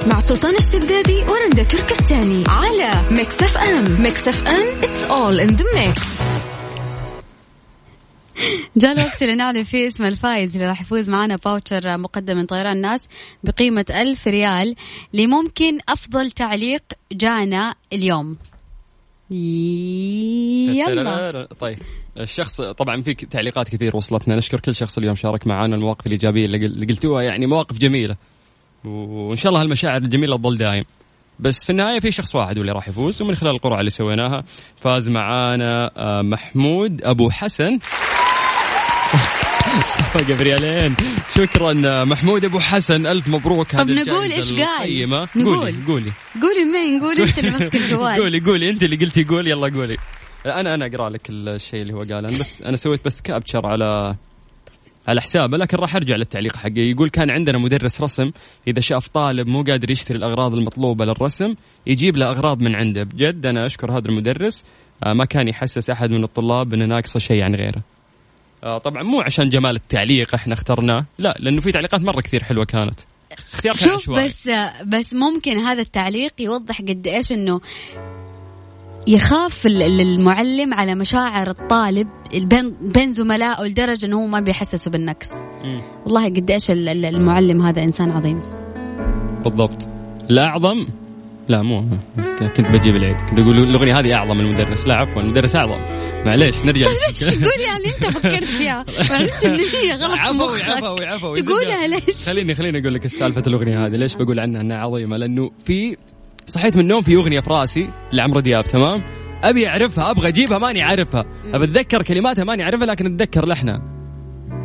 مع 0.07 0.21
سلطان 0.21 0.55
الشدادي 0.55 1.25
ورندا 1.29 1.63
تركستاني. 1.63 2.45
على 2.49 2.91
ميكس 3.11 3.43
أف 3.43 3.57
أم. 3.57 4.03
ميكس 4.03 4.29
أف 4.29 4.47
أم 4.47 4.81
it's 4.83 5.11
all 5.11 5.49
in 5.49 5.57
the 5.57 5.65
mix. 5.65 6.30
جاء 8.77 8.93
الوقت 8.93 9.23
اللي 9.23 9.35
نعلن 9.35 9.63
فيه 9.63 9.87
اسم 9.87 10.05
الفايز 10.05 10.57
اللي 10.57 10.67
راح 10.69 10.81
يفوز 10.81 11.11
معنا 11.11 11.37
ب 11.37 11.44
voucher 11.44 11.99
مقدم 11.99 12.37
من 12.37 12.47
طيران 12.47 12.81
ناس 12.81 13.09
بقيمة 13.45 13.85
ألف 13.91 14.29
ريال 14.29 14.75
لممكن 15.15 15.79
أفضل 15.89 16.31
تعليق 16.31 16.83
جانا 17.13 17.75
اليوم. 17.93 18.37
يلا. 19.31 21.49
طيب 21.61 21.79
الشخص 22.21 22.61
طبعا 22.61 23.03
في 23.03 23.15
تعليقات 23.15 23.69
كثير 23.69 23.97
وصلتنا. 23.97 24.37
نشكر 24.37 24.61
كل 24.61 24.75
شخص 24.75 24.99
اليوم 24.99 25.15
شارك 25.15 25.47
معنا 25.47 25.77
المواقف 25.77 26.07
الإيجابية 26.07 26.47
اللي 26.47 26.59
قل- 26.59 26.65
اللي 26.65 26.87
قلتوها 26.87 27.23
يعني 27.23 27.47
مواقف 27.47 27.79
جميلة. 27.79 28.17
وإن 28.85 29.37
شاء 29.37 29.49
الله 29.51 29.63
هالمشاعر 29.63 29.97
الجميلة 29.97 30.37
تظل 30.37 30.59
دايم. 30.59 30.85
بس 31.41 31.65
في 31.65 31.71
النهاية 31.71 32.01
في 32.01 32.11
شخص 32.11 32.35
واحد 32.35 32.57
هو 32.57 32.61
اللي 32.63 32.73
راح 32.73 32.89
يفوز 32.89 33.23
ومن 33.23 33.35
خلال 33.37 33.55
القرعة 33.55 33.81
اللي 33.81 33.91
سويناها 33.91 34.45
فاز 34.77 35.09
معانا 35.09 35.91
آه، 35.97 36.23
محمود 36.23 37.03
أبو 37.05 37.31
حسن. 37.31 37.79
صفقة 39.81 40.39
بريالين 40.39 40.97
شكرا 41.35 41.73
محمود 42.05 42.45
أبو 42.45 42.59
حسن 42.61 43.07
ألف 43.07 43.29
مبروك. 43.29 43.71
طب 43.71 43.79
هذه 43.79 44.03
نقول 44.03 44.25
الجائزة 44.25 44.83
إيش 44.83 45.11
قال؟ 45.13 45.29
نقول. 45.37 45.57
قولي 45.57 45.77
قولي. 45.87 46.13
قولي 46.43 46.65
مين؟ 46.73 47.01
قولي 47.01 47.23
أنت 47.23 47.39
اللي 47.39 47.51
ماسك 47.51 47.75
الجوال. 47.83 48.17
قولي 48.23 48.41
قولي. 48.41 48.71
أنت 48.71 48.83
اللي 48.83 48.97
قلتي 48.97 49.25
قول 49.25 49.47
يلا 49.49 49.69
قولي. 49.69 49.97
أنا 50.47 50.75
أنا 50.75 50.87
أقرأ 50.87 51.11
لك 51.11 51.31
الشيء 51.31 51.83
اللي 51.83 51.93
هو 51.93 51.99
قاله. 51.99 52.19
أنا 52.19 52.29
بس 52.29 52.63
أنا 52.63 52.77
سويت 52.77 53.05
بس 53.05 53.21
كابتشر 53.21 53.67
على 53.67 54.17
على 55.09 55.21
حسابه 55.21 55.57
لكن 55.57 55.77
راح 55.77 55.97
أرجع 55.97 56.17
للتعليق 56.17 56.57
حقه 56.57 56.73
يقول 56.77 57.11
كان 57.11 57.31
عندنا 57.31 57.59
مدرس 57.59 58.01
رسم. 58.03 58.31
إذا 58.69 58.81
شاف 58.81 59.09
طالب 59.09 59.47
مو 59.49 59.63
قادر 59.63 59.91
يشتري 59.91 60.19
الأغراض 60.19 60.55
المطلوبة 60.55 61.05
للرسم 61.05 61.55
يجيب 61.87 62.17
له 62.17 62.31
أغراض 62.31 62.63
من 62.63 62.75
عنده. 62.77 63.03
بجد 63.03 63.47
أنا 63.47 63.67
أشكر 63.67 63.99
هذا 63.99 64.09
المدرس. 64.09 64.65
آه، 65.05 65.13
ما 65.13 65.25
كان 65.25 65.49
يحسس 65.49 65.91
أحد 65.91 66.11
من 66.11 66.25
الطلاب 66.25 66.75
إنه 66.75 66.87
ناقصه 66.87 67.19
شيء 67.21 67.43
عن 67.43 67.55
غيره. 67.55 67.83
طبعا 68.63 69.03
مو 69.03 69.21
عشان 69.21 69.49
جمال 69.49 69.77
التعليق 69.77 70.35
إحنا 70.35 70.55
اخترناه 70.55 71.05
لا 71.19 71.37
لأنه 71.39 71.61
في 71.61 71.73
تعليقات 71.73 72.01
مرة 72.01 72.21
كثير 72.21 72.45
حلوة 72.45 72.65
كانت. 72.65 73.01
اختيار 73.53 73.75
كان 73.75 73.89
شوف 73.89 74.01
عشوائي. 74.01 74.25
بس 74.29 74.51
بس 74.87 75.15
ممكن 75.15 75.59
هذا 75.59 75.81
التعليق 75.81 76.33
يوضح 76.39 76.81
قد 76.81 77.07
إيش 77.07 77.33
إنه 77.33 77.61
يخاف 79.09 79.67
ال- 79.67 79.83
ال- 79.83 80.01
المعلم 80.01 80.75
على 80.75 80.95
مشاعر 80.95 81.51
الطالب 81.51 82.09
بين 82.35 82.77
بين 82.81 83.13
زملائه 83.13 83.65
لدرجة 83.65 84.07
إنه 84.07 84.17
هو 84.23 84.27
ما 84.27 84.41
بيحسسه 84.41 84.91
بالنقص. 84.91 85.31
والله 86.05 86.25
قد 86.27 86.51
إيش 86.51 86.71
ال- 86.71 86.89
ال- 86.89 87.05
المعلم 87.05 87.63
هذا 87.63 87.83
إنسان 87.83 88.11
عظيم. 88.11 88.43
بالضبط. 89.45 89.89
الأعظم 90.31 90.87
لا 91.51 91.63
مو. 91.63 91.85
كنت 92.57 92.61
بجيب 92.61 92.97
العيد. 92.97 93.17
كنت 93.21 93.39
أقول 93.39 93.59
الأغنية 93.59 93.99
هذه 93.99 94.15
أعظم 94.15 94.37
من 94.37 94.45
المدرس. 94.45 94.87
لا 94.87 94.95
عفوا 94.95 95.23
المدرس 95.23 95.57
أعظم. 95.57 95.81
معليش 96.27 96.57
نرجع 96.65 96.87
ليش 97.09 97.21
تقول 97.21 97.61
يعني 97.61 97.87
أنت 97.87 98.19
فكرت 98.19 98.45
فيها؟ 98.45 98.85
وعرفت 99.11 99.45
إن 99.45 99.59
هي 99.59 99.93
غلط 99.93 100.13
في 100.13 100.19
عفوي 100.19 100.37
مخك. 100.37 100.71
عفوي 100.71 101.07
عفوي. 101.07 101.35
تقولها 101.35 101.87
ليش؟ 101.87 102.27
خليني 102.27 102.55
خليني 102.55 102.81
أقول 102.81 102.95
لك 102.95 103.07
سالفة 103.07 103.43
الأغنية 103.47 103.87
هذه. 103.87 103.97
ليش 103.97 104.15
بقول 104.15 104.41
عنها 104.41 104.61
أنها 104.61 104.77
عظيمة؟ 104.77 105.17
لأنه 105.17 105.51
في 105.65 105.97
صحيت 106.47 106.77
من 106.77 106.83
النوم 106.83 107.03
في 107.03 107.17
أغنية 107.17 107.41
في 107.41 107.51
رأسي 107.51 107.89
لعمرو 108.13 108.41
دياب 108.41 108.65
تمام؟ 108.65 109.05
أبي 109.45 109.69
أعرفها 109.69 110.11
أبغى 110.11 110.29
أجيبها 110.29 110.59
ماني 110.59 110.83
عارفها. 110.83 111.25
أبى 111.55 111.65
أتذكر 111.65 112.03
كلماتها 112.03 112.45
ماني 112.45 112.63
عارفها 112.63 112.87
لكن 112.87 113.15
أتذكر 113.15 113.47
لحنها. 113.47 114.00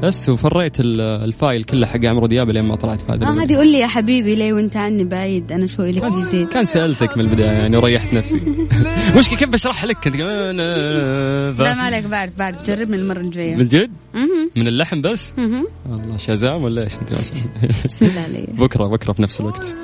بس 0.04 0.30
وفريت 0.30 0.80
ال- 0.80 1.02
ال 1.02 1.14
file 1.14 1.64
كله 1.64 1.88
حق 1.88 2.06
عمرو 2.06 2.28
دياب 2.28 2.50
لين 2.50 2.64
ما 2.64 2.76
طلعت 2.76 3.02
في 3.02 3.12
هذا 3.12 3.26
آه. 3.28 3.44
هذه 3.44 3.56
قول 3.56 3.72
لي 3.72 3.80
يا 3.80 3.88
حبيبي 3.88 4.36
ليه 4.36 4.54
وانت 4.54 4.78
عني 4.78 5.04
بعيد؟ 5.04 5.52
أنا 5.52 5.68
شوي 5.68 5.92
لك 5.92 6.04
جديد 6.28 6.48
كان 6.48 6.66
سألتك 6.66 7.18
من 7.18 7.26
البداية 7.26 7.52
يعني 7.52 7.78
وريحت 7.78 8.14
نفسي. 8.14 8.42
مشكلة 9.20 9.38
كيف 9.40 9.50
بشرح 9.50 9.86
لك؟ 9.86 9.98
كنت 10.04 10.16
لا 10.16 10.52
ما 11.76 11.82
عليك 11.82 12.06
بعرف 12.06 12.38
بعرف 12.38 12.68
جربني 12.70 12.96
المرة 12.96 13.20
الجاية. 13.20 13.56
من 13.56 13.66
جد. 13.68 13.92
من 14.56 14.68
اللحن 14.68 15.02
بس. 15.02 15.36
الله 15.86 16.18
شازام 16.18 16.64
ولا 16.64 16.84
إيش؟ 16.84 16.94
أنت 16.94 17.14
بسم 17.86 18.06
الله 18.06 18.22
عليك. 18.22 18.50
بكره 18.50 18.88
بكرة 18.88 19.14
في 19.14 19.22
نفس 19.22 19.40
الوقت. 19.42 19.76